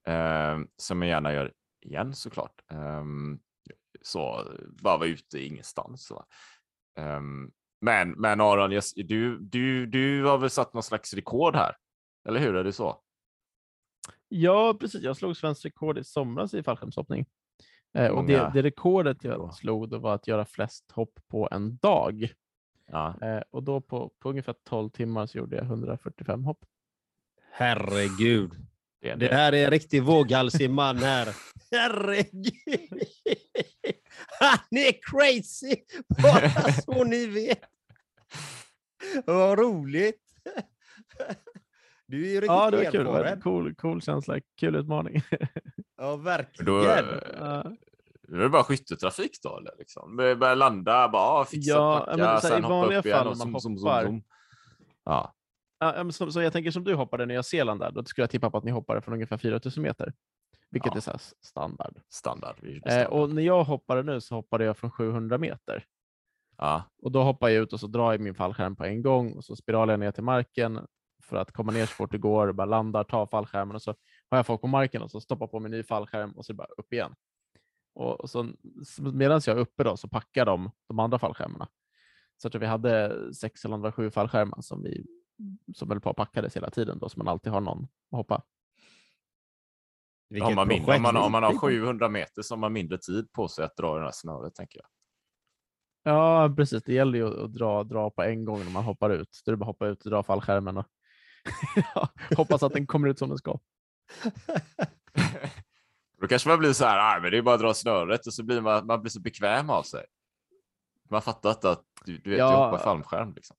[0.06, 1.52] eh, som jag gärna gör
[1.86, 2.60] igen såklart.
[2.72, 3.40] Um,
[4.02, 4.44] så
[4.82, 6.06] bara vara ute ingenstans.
[6.06, 6.24] Så.
[6.98, 11.76] Ehm, men, men Aron, jag, du, du, du har väl satt någon slags rekord här?
[12.28, 12.56] Eller hur?
[12.56, 13.00] Är det så?
[14.28, 15.02] Ja, precis.
[15.02, 17.26] Jag slog svenskt rekord i somras i fallskärmshoppning.
[17.94, 19.52] Eh, och det, det rekordet jag Bra.
[19.52, 22.32] slog då var att göra flest hopp på en dag.
[22.86, 23.18] Ja.
[23.22, 26.64] Eh, och då på, på ungefär 12 timmar så gjorde jag 145 hopp.
[27.50, 28.50] Herregud.
[29.00, 29.34] Det Det det.
[29.34, 31.36] här är en riktig våghalsig man här.
[31.70, 33.02] Herregud!
[34.40, 35.76] Han är crazy!
[36.22, 37.60] Bara så ni vet.
[39.26, 40.22] Vad roligt!
[42.12, 43.04] Du är ju riktigt Ja, det var kul.
[43.04, 45.22] Det var cool, cool känsla, kul utmaning.
[45.96, 46.72] Ja, verkligen.
[46.74, 47.64] Då, Ja.
[48.28, 49.72] Då är det bara skyttetrafik då eller?
[49.78, 50.16] Liksom.
[50.16, 52.98] Börja börja landa, bara ah, fixa, Ja, packa, men så här, i sen hoppa vanliga
[52.98, 54.22] upp igen fall och när man zoom, zoom, zoom, hoppar- zoom.
[55.04, 55.34] Ja,
[55.78, 58.22] Ja, men så, så jag tänker som du hoppade i Nya Zeeland där, då skulle
[58.22, 60.12] jag tippa på att ni hoppade från ungefär 4000 meter.
[60.70, 60.96] Vilket Ja.
[60.96, 61.94] är så här standard.
[62.08, 62.56] standard.
[62.62, 63.12] gjorde Eh, standard.
[63.12, 65.84] och när jag hoppade nu så hoppade jag från 700 meter.
[66.58, 66.82] Ja.
[67.02, 69.44] Och då hoppar jag ut och så drar jag min fallskärm på en gång och
[69.44, 70.86] så spiralar jag ner till marken
[71.22, 72.52] för att komma ner så fort det går.
[72.52, 73.94] Bara landar, tar fallskärmen och så
[74.30, 76.68] har jag folk på marken och så stoppar på min ny fallskärm och så bara
[76.76, 77.14] upp igen.
[77.94, 78.52] Och, och så
[78.98, 81.68] medan jag är uppe då så packar de de andra fallskärmarna.
[82.36, 85.06] Så tror vi hade sex eller det var sju fallskärmar som vi
[85.74, 88.42] som höll på att packades hela tiden då, så man alltid har någon att hoppa.
[90.42, 93.32] Om man, mindre, om, man, om man har 700 meter så har man mindre tid
[93.32, 94.86] på sig att dra det här snöret, tänker jag.
[96.04, 96.82] Ja, precis.
[96.82, 99.42] Det gäller ju att, att dra, dra på en gång när man hoppar ut.
[99.44, 100.86] Då är det bara att hoppa ut och dra fallskärmen och
[101.94, 103.58] ja, hoppas att den kommer ut som den ska.
[106.20, 108.42] Då kanske man blir så här, men det är bara att dra snöret och så
[108.44, 110.04] blir man, man blir så bekväm av sig.
[111.10, 112.50] Man har fattat att du, du vet, Ja.
[112.50, 113.34] du hoppar fallskärm.
[113.34, 113.56] Liksom.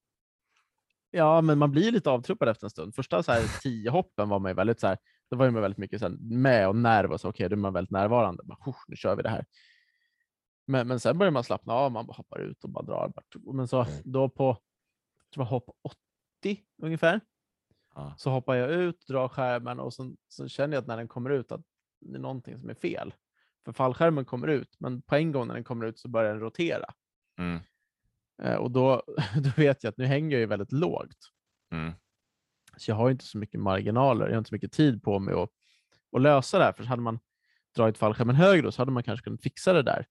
[1.11, 2.95] Ja, men man blir lite avtruppad efter en stund.
[2.95, 4.97] Första så här, tio hoppen var man ju väldigt så här,
[5.29, 7.29] då var man väldigt mycket så här, med och nerv och så.
[7.29, 8.43] Okej, då är man väldigt närvarande.
[8.43, 9.45] Bara, "Husch, nu kör vi det här.
[10.67, 11.91] Men, men sen börjar man slappna av.
[11.91, 13.13] Man bara hoppar ut och bara drar.
[13.53, 14.57] Men så då på
[15.34, 15.69] tror hopp
[16.41, 17.21] 80 ungefär.
[17.95, 18.13] Ja.
[18.17, 21.29] Så hoppar jag ut, drar skärmen och sen, så känner jag att när den kommer
[21.29, 21.61] ut att
[22.01, 23.13] det är någonting som är fel.
[23.65, 26.39] För fallskärmen kommer ut, men på en gång när den kommer ut så börjar den
[26.41, 26.85] rotera.
[27.39, 27.59] Mm.
[28.43, 29.03] Eh, Och då,
[29.35, 31.17] då vet jag att nu hänger jag ju väldigt lågt.
[31.71, 31.93] Mm.
[32.77, 35.33] Så jag har inte så mycket marginaler, jag har inte så mycket tid på mig
[35.33, 35.49] att,
[36.15, 36.73] att lösa det här.
[36.73, 37.19] För hade man
[37.75, 40.05] dragit fallskärmen högre så hade man kanske kunnat fixa det där.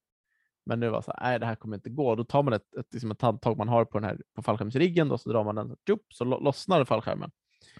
[0.65, 2.15] Men nu var det så här, nej det här kommer inte gå.
[2.15, 5.07] Då tar man ett, ett, liksom ett handtag man har på, den här, på fallskärmsriggen,
[5.09, 7.31] då, så drar man den, tjup, så lo- lossnar fallskärmen.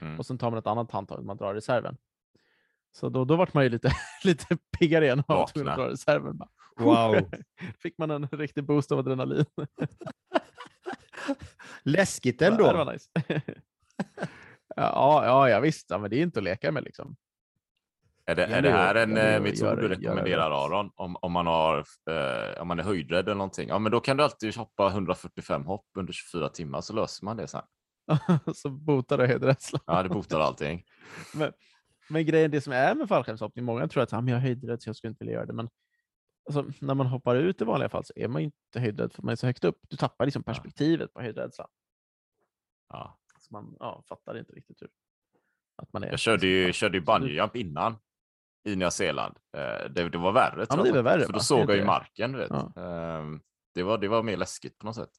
[0.01, 0.19] Mm.
[0.19, 1.97] Och sen tar man ett annat handtag, man drar reserven.
[2.91, 3.91] Så då, då vart man ju lite,
[4.23, 5.75] lite piggare igen av att Vakna.
[5.75, 6.37] dra reserven.
[6.37, 7.29] Bara, Wow.
[7.79, 9.45] Fick man en riktig boost av adrenalin.
[11.83, 12.67] Läskigt Ja, ändå.
[12.71, 13.09] Det var nice.
[14.75, 15.89] ja, ja, ja, visst.
[15.89, 17.15] Ja, men det är inte att leka med liksom.
[18.25, 20.51] Är det, Ja, är det här en ja, eh, metod du rekommenderar.
[20.51, 20.91] Aron?
[20.95, 21.77] Om, om, man har,
[22.09, 23.69] eh, om man är höjdrädd eller någonting?
[23.69, 27.37] Ja, men då kan du alltid hoppa 145 hopp under 24 timmar så löser man
[27.37, 27.61] det sen.
[28.55, 29.79] så botar det höjdrädsla.
[29.85, 30.85] Ja, det botar allting.
[31.33, 31.53] Men,
[32.09, 34.81] men grejen, det som är med fallskärmshoppning, många tror att ah, men jag är höjdrädd
[34.81, 35.53] så jag skulle inte vilja göra det.
[35.53, 35.69] Men
[36.45, 39.31] alltså, när man hoppar ut i vanliga fall så är man inte höjdrädd för man
[39.31, 39.79] är så högt upp.
[39.89, 41.67] Du tappar liksom perspektivet på höjdrädslan.
[42.89, 43.19] Ja.
[43.39, 44.89] Så man ja, fattar inte riktigt hur
[45.75, 46.09] att man är.
[46.09, 47.95] Jag körde ju, körde ju bungyjump innan
[48.63, 49.35] i Nya Zeeland.
[49.57, 50.65] Eh, Det, det var värre.
[50.69, 51.43] Ja, det väl värre, För då va?
[51.43, 52.37] såg jag ju marken.
[52.37, 52.49] Vet.
[52.49, 52.73] Ja.
[52.81, 53.41] Ehm,
[53.73, 55.11] Det, var, det var mer läskigt på något sätt.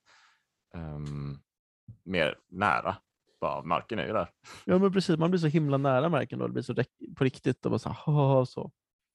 [2.04, 2.96] Mer nära.
[3.40, 4.30] Bara, marken är ju där.
[4.64, 5.18] Ja, men precis.
[5.18, 6.46] Man blir så himla nära marken då.
[6.46, 6.74] Det blir så
[7.16, 8.72] på riktigt och bara så så.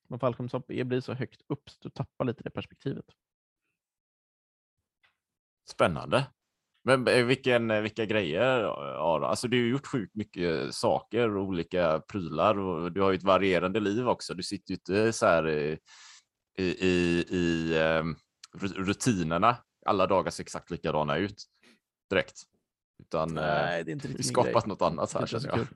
[0.10, 3.06] Men fallskärmshopp är- blir så högt upp så du tappar lite det perspektivet.
[5.70, 6.28] Spännande.
[6.84, 8.42] Men eh, vilken, eh, vilka grejer
[9.14, 9.24] Aron?
[9.24, 13.24] Alltså du har gjort sjukt mycket saker och olika prylar och du har ju ett
[13.24, 14.34] varierande liv också.
[14.34, 15.80] Du sitter ju inte så här i,
[16.58, 17.74] i, i, i
[18.58, 19.58] ru- rutinerna.
[19.86, 21.44] Alla dagar ser exakt likadana ut
[22.10, 22.36] direkt.
[23.00, 25.68] Utan eh, Nej, det är inte min skapat något annat här Det är känner jag.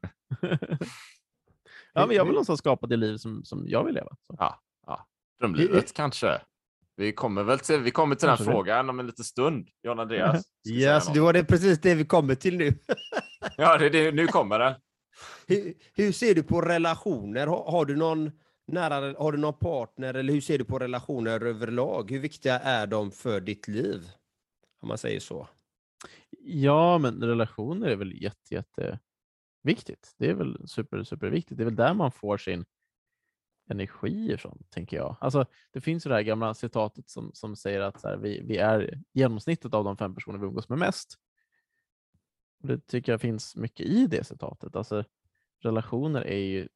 [1.93, 4.09] ja, men jag vill någonstans skapa det liv som, som jag vill leva.
[4.27, 4.35] Så.
[4.39, 5.07] Ja, ja.
[5.39, 6.41] Drömlivet kanske.
[6.95, 8.55] Vi kommer väl till, vi kommer till den Kanske det.
[8.55, 10.43] frågan om en liten stund, John Andreas.
[10.61, 11.13] Ja, något.
[11.13, 12.73] det var det precis det vi kommer till nu.
[13.57, 14.73] Ja, det, det, nu kommer den.
[15.47, 17.47] Hur, hur ser du på relationer?
[17.47, 18.31] Har, har, du någon
[18.67, 22.11] nära, har du någon partner eller hur ser du på relationer överlag?
[22.11, 24.09] Hur viktiga är de för ditt liv?
[24.81, 25.47] Om man säger så.
[26.45, 30.15] Ja, men relationer är väl jätte, jätteviktigt.
[30.17, 31.57] Det är väl super, superviktigt.
[31.57, 32.65] Det är väl där man får sin
[33.69, 35.17] energi ifrån, tänker jag.
[35.21, 38.41] Alltså, det finns ju det här gamla citatet som, som säger att så här, vi,
[38.41, 41.17] vi är genomsnittet av de fem personer vi umgås med mest.
[42.61, 44.75] Och det tycker jag finns mycket i det citatet.
[44.75, 45.03] Alltså,
[45.59, 46.67] relationer är ju,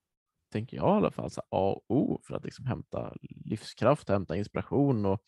[0.51, 4.09] tänker jag i alla fall, så här, A och O för att liksom hämta livskraft,
[4.09, 5.21] hämta inspiration och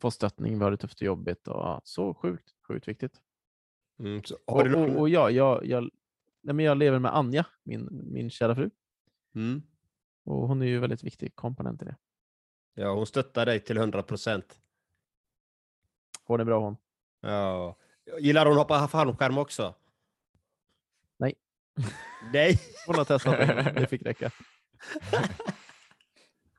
[0.00, 0.58] få stöttning.
[0.58, 1.48] Vi har det tufft och jobbigt.
[1.48, 3.20] Och, ja, så sjukt, sjukt viktigt.
[3.98, 5.82] Mm, Och, och, och ja, jag, jag,
[6.42, 8.70] nej, men jag lever med Anja, min, min kära fru.
[9.34, 9.62] mm.
[10.24, 11.96] Och hon är ju en väldigt viktig komponent i det.
[12.74, 14.60] Ja, hon stöttar dig till 100 procent.
[16.24, 16.76] Hon är bra hon.
[17.20, 17.76] Ja.
[18.20, 19.74] Gillar hon att hoppa fallskärm också?
[21.16, 21.34] Nej.
[22.32, 22.58] Nej.
[22.86, 24.30] Hon har testat det, det fick räcka.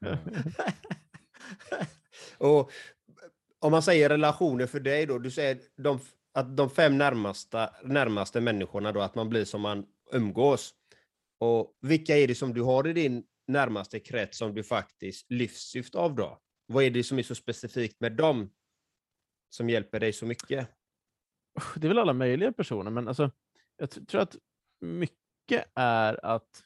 [2.37, 2.71] Och
[3.59, 5.99] om man säger relationer för dig då, du säger de,
[6.39, 10.73] att de fem närmaste, närmaste människorna då, att man blir som man umgås.
[11.39, 15.95] Och vilka är det som du har i din närmaste krets som du faktiskt livssyft
[15.95, 16.39] av då?
[16.65, 18.49] Vad är det som är så specifikt med dem
[19.49, 20.69] som hjälper dig så mycket?
[21.75, 23.31] Det är väl alla möjliga personer, men alltså,
[23.77, 24.35] jag tror att
[24.79, 26.63] mycket är att...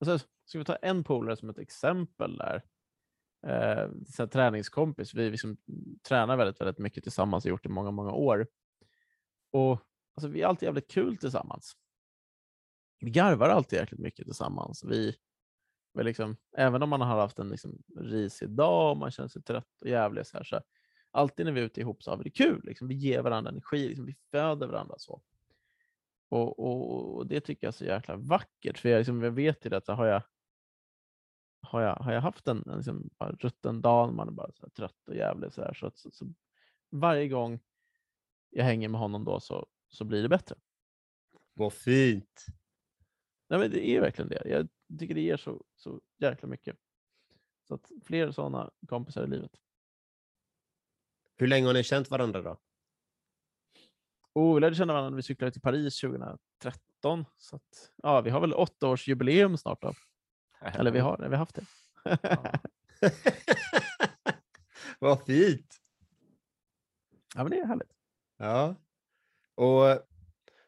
[0.00, 2.62] Alltså, ska vi ta en polare som ett exempel där?
[3.46, 5.14] Eh, så här, träningskompis.
[5.14, 5.56] Vi liksom
[6.08, 8.46] tränar väldigt, väldigt mycket tillsammans och gjort det i många, många år.
[9.52, 9.80] Och
[10.14, 11.76] alltså, vi är alltid jävligt kul tillsammans.
[13.00, 14.84] Vi garvar alltid jäkligt mycket tillsammans.
[14.84, 15.16] Vi,
[15.94, 19.42] vi liksom, även om man har haft en liksom, risig dag och man känner sig
[19.42, 20.60] trött och jävlig så här, så
[21.10, 22.60] alltid när vi är ute ihop så har vi det kul.
[22.64, 22.88] Liksom.
[22.88, 25.22] Vi ger varandra energi, liksom, vi föder varandra så.
[26.28, 29.66] Och, och, och, det tycker jag är så jäkla vackert, för jag, liksom, jag vet
[29.66, 30.22] ju att har jag,
[31.60, 34.68] har jag, har jag haft en, en liksom, bara rutten dag man är bara så
[34.68, 36.26] trött och jävlig så, här, så, så, så,
[36.90, 37.60] varje gång
[38.50, 40.56] jag hänger med honom då så, så blir det bättre.
[41.54, 42.46] Vad fint.
[43.48, 44.42] Nej, men det är verkligen det.
[44.44, 46.76] Jag tycker det ger så, så jäkla mycket.
[47.68, 49.50] Så att fler sådana kompisar i livet.
[51.36, 52.58] Hur länge har ni känt varandra då?
[54.32, 57.24] Oh, vi lärde känna varandra när vi cyklade till Paris 2013.
[57.36, 59.82] Så att, ja, vi har väl åtta års jubileum snart.
[59.82, 59.92] Då.
[60.74, 61.66] Eller vi har, vi har haft det.
[64.98, 65.80] Vad fint!
[67.34, 67.92] Ja, men det är härligt.
[68.38, 68.76] Ja.
[69.54, 70.02] Och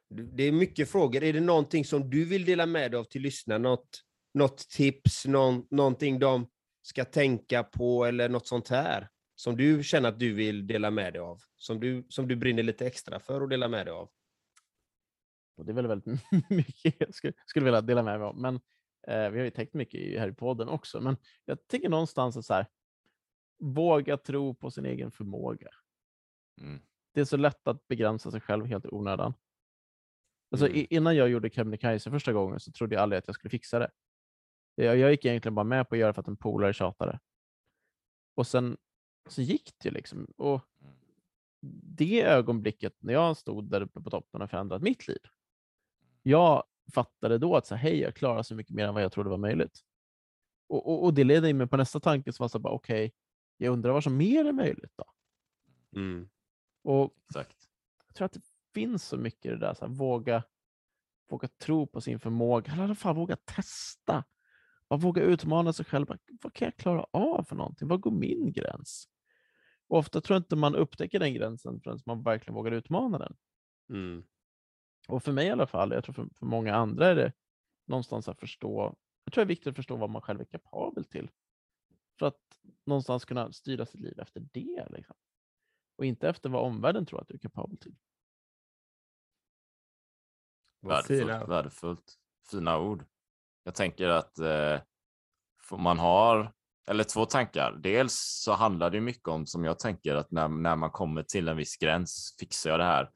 [0.08, 1.22] det är mycket frågor.
[1.22, 3.68] Är det någonting som du vill dela med dig av till lyssnarna?
[3.68, 4.00] Något,
[4.34, 6.46] något tips, någon, någonting de
[6.82, 9.08] ska tänka på eller något sånt här?
[9.34, 11.40] Som du känner att du vill dela med dig av?
[11.56, 14.10] Som du, som du brinner lite extra för att dela med dig av?
[15.56, 18.36] Och det är väl väldigt mycket jag skulle, skulle vilja dela med mig av.
[18.36, 18.60] Men
[19.06, 21.00] vi har ju tänkt mycket här i podden också.
[21.00, 22.66] Men jag tänker någonstans att så här,
[23.58, 25.68] våga tro på sin egen förmåga.
[26.60, 26.80] Mm.
[27.14, 29.34] Det är så lätt att begränsa sig själv helt i onödan.
[30.50, 30.86] Alltså, Mm.
[30.90, 33.90] Innan jag gjorde Kebnekaise första gången så trodde jag aldrig att jag skulle fixa det.
[34.74, 37.20] Jag, jag gick egentligen bara med på att göra för att en polare tjatade.
[38.34, 38.76] Och sen
[39.28, 40.24] så gick det liksom.
[40.36, 40.60] Och
[41.96, 45.20] det ögonblicket när jag stod där uppe på toppen har förändrat mitt liv.
[46.22, 49.12] Jag fattade då att så här, hej, jag klarar så mycket mer än vad jag
[49.12, 49.80] trodde var möjligt.
[50.68, 53.12] Och, och, och det ledde in mig på nästa tanke som var så bara, okej,
[53.56, 55.04] jag undrar vad som mer är möjligt då?
[56.00, 56.28] Mm.
[56.82, 57.56] Och Exakt.
[58.06, 58.42] jag tror att det
[58.74, 60.42] finns så mycket i det där, så här, våga,
[61.30, 64.24] våga tro på sin förmåga, eller i alla fall våga testa.
[64.88, 66.06] Bara våga utmana sig själv.
[66.42, 67.88] Vad kan jag klara av för någonting?
[67.88, 69.08] Vad går min gräns?
[69.88, 73.36] Och ofta tror jag inte man upptäcker den gränsen förrän man verkligen vågar utmana den.
[73.90, 74.24] Mm.
[75.10, 77.32] Och för mig i alla fall, jag tror för, för många andra är det
[77.86, 81.04] någonstans att förstå, jag tror det är viktigt att förstå vad man själv är kapabel
[81.04, 81.30] till.
[82.18, 82.40] För att
[82.86, 84.86] någonstans kunna styra sitt liv efter det.
[84.90, 85.16] Liksom.
[85.96, 87.94] Och inte efter vad omvärlden tror att du är kapabel till.
[90.82, 92.14] Värdefullt, värdefullt.
[92.50, 93.04] Fina ord.
[93.64, 94.80] Jag tänker att eh,
[95.78, 96.52] man har,
[96.86, 97.72] eller två tankar.
[97.72, 101.48] Dels så handlar det mycket om, som jag tänker, att när, när man kommer till
[101.48, 103.10] en viss gräns, fixar jag det här?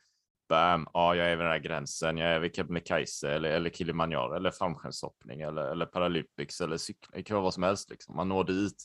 [0.55, 4.35] Bam, ja, jag är vid den här gränsen, jag är vid Kebnekaise eller, eller Kilimanjaro
[4.35, 7.91] eller fallskärmshoppning eller, eller Paralympics eller cykling, det kan vara vad som helst.
[7.91, 8.17] Liksom.
[8.17, 8.85] Man når dit,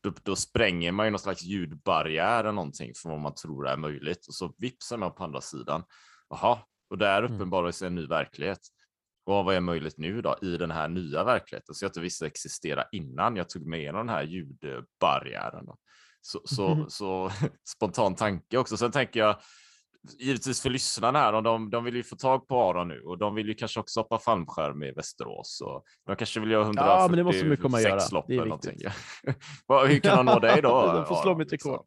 [0.00, 3.76] då, då spränger man ju någon slags ljudbarriär eller någonting för vad man tror är
[3.76, 5.84] möjligt och så vipsar man på andra sidan.
[6.30, 6.58] Jaha,
[6.90, 7.34] och där Mm.
[7.34, 8.60] uppenbarar sig en ny verklighet.
[9.26, 11.74] Och vad är möjligt nu då i den här nya verkligheten?
[11.74, 15.66] Så jag inte visste existera innan jag tog mig igenom den här ljudbarriären.
[15.66, 15.76] Då.
[16.20, 16.90] Så, så, Mhm.
[16.90, 17.30] så
[17.76, 18.76] spontan tanke också.
[18.76, 19.36] Sen tänker jag
[20.18, 23.18] givetvis för lyssnarna här, och de, de vill ju få tag på Aron nu och
[23.18, 25.60] de vill ju kanske också hoppa fallskärm i Västerås.
[25.60, 28.00] Och de kanske vill göra 146 Ja, men det måste de komma göra.
[28.12, 28.78] lopp eller någonting.
[29.66, 30.68] Vad- Hur kan de nå dig då?
[30.92, 31.72] De får slå Aron, mitt liksom?
[31.72, 31.86] rekord.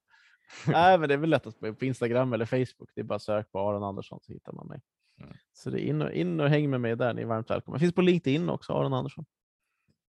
[0.67, 2.89] Nej, men det är väl lättast på, på Instagram eller Facebook.
[2.95, 4.81] Det är bara sök på Aron Andersson så hittar man mig.
[5.21, 5.33] Mm.
[5.53, 7.13] Så det är in och, in och häng med mig där.
[7.13, 7.79] Ni är varmt välkomna.
[7.79, 9.25] Finns på LinkedIn också, Aron Andersson.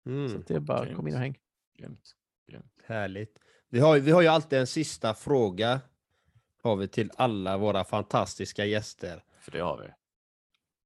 [0.04, 0.44] Så Mm.
[0.46, 0.96] det är bara Grymt.
[0.96, 1.38] kom in och häng.
[1.78, 2.00] Grymt.
[2.50, 2.72] Grymt.
[2.86, 3.38] Härligt.
[3.68, 5.80] Vi har, vi har ju alltid en sista fråga
[6.62, 9.24] har vi till alla våra fantastiska gäster.
[9.40, 9.88] För det har vi.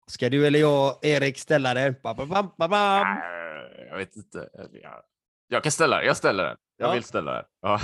[0.07, 1.95] Ska du eller jag, Erik, ställa den?
[2.03, 3.01] Ba, ba, ba, ba, ba.
[3.01, 4.49] Äh, Jag vet inte.
[5.49, 6.07] Jag, kan ställa den.
[6.07, 6.57] Jag ställer den.
[6.77, 6.93] Jag Ja.
[6.95, 7.45] vill ställa den.
[7.61, 7.81] Ja.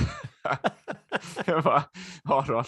[2.24, 2.64] Aron,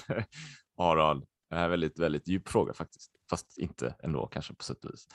[0.76, 1.20] Aron,
[1.50, 3.12] det här är en väldigt, väldigt djup fråga faktiskt.
[3.30, 5.08] Fast inte ändå kanske på sätt och vis.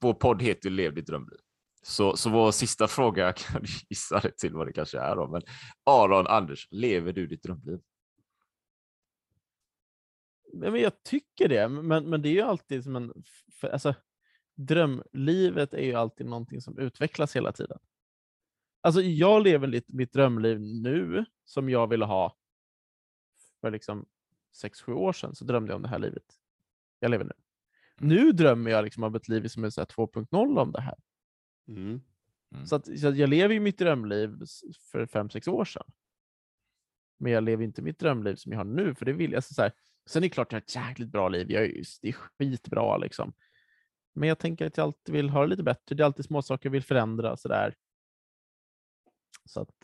[0.00, 1.38] Vår podd heter ju Lev ditt drömliv.
[1.82, 5.16] Så, så vår sista fråga kan du gissa dig till vad det kanske är.
[5.16, 5.28] Då.
[5.28, 5.42] Men
[5.86, 7.78] Aron, Anders, lever du ditt drömliv?
[10.52, 13.24] Men jag tycker det, men, men det är ju alltid som en...
[13.52, 13.94] För, alltså,
[14.54, 17.78] drömlivet är ju alltid någonting som utvecklas hela tiden.
[18.80, 22.36] Alltså, jag lever lite mitt drömliv nu som jag ville ha
[23.60, 24.06] för liksom
[24.52, 25.34] sex sju år sedan.
[25.34, 26.24] Så drömde jag om det här livet
[27.00, 27.32] jag lever nu.
[27.98, 30.98] Nu drömmer jag liksom om ett liv som är så här 2.0 om det här.
[31.68, 32.00] Mm.
[32.64, 34.38] Så, att, så att jag lever ju mitt drömliv
[34.90, 35.86] för fem sex år sedan.
[37.18, 39.44] Men jag lever inte mitt drömliv som jag har nu, för det vill jag.
[39.44, 39.72] Så så här,
[40.10, 41.50] sen är det klart att jag har ett jäkligt bra liv.
[41.50, 43.32] Jag är, det är skitbra liksom.
[44.14, 45.96] Men jag tänker att jag alltid vill ha det lite bättre.
[45.96, 47.36] Det är alltid små saker jag vill förändra.
[47.36, 47.74] Så, där.
[49.44, 49.74] så att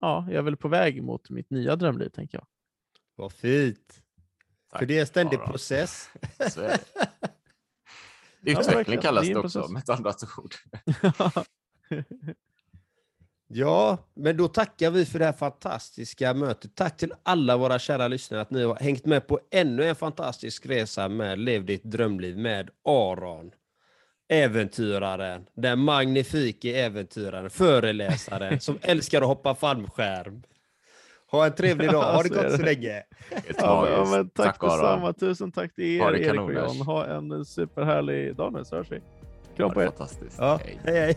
[0.00, 2.46] ja, jag är väl på väg mot mitt nya drömliv, tänker jag.
[3.14, 4.02] Vad fint.
[4.70, 5.50] Tack, För det är en ständig Aron.
[5.50, 6.10] process.
[8.42, 10.54] Utveckling kallas Det också med ett annat ord.
[13.56, 16.74] Ja, men då tackar vi för det här fantastiska mötet.
[16.74, 20.66] Tack till alla våra kära lyssnare att ni har hängt med på ännu en fantastisk
[20.66, 23.50] resa med Lev ditt drömliv med Aron.
[24.28, 30.42] Äventyraren, den magnifike äventyraren, föreläsaren som älskar att hoppa fallskärm.
[31.30, 33.02] Ha en trevlig dag, ha det gott så länge.
[33.58, 34.70] Ja, ja, men tack, Aron.
[34.70, 35.12] detsamma.
[35.12, 36.54] Tusen tack till Ha er, det Erik och.
[36.54, 36.76] Jan.
[36.76, 39.00] Ha en superhärlig dag nu, så hörs vi.
[39.56, 39.86] Kram på er.
[39.86, 40.36] fantastiskt.
[40.38, 41.16] Ja, hej hej.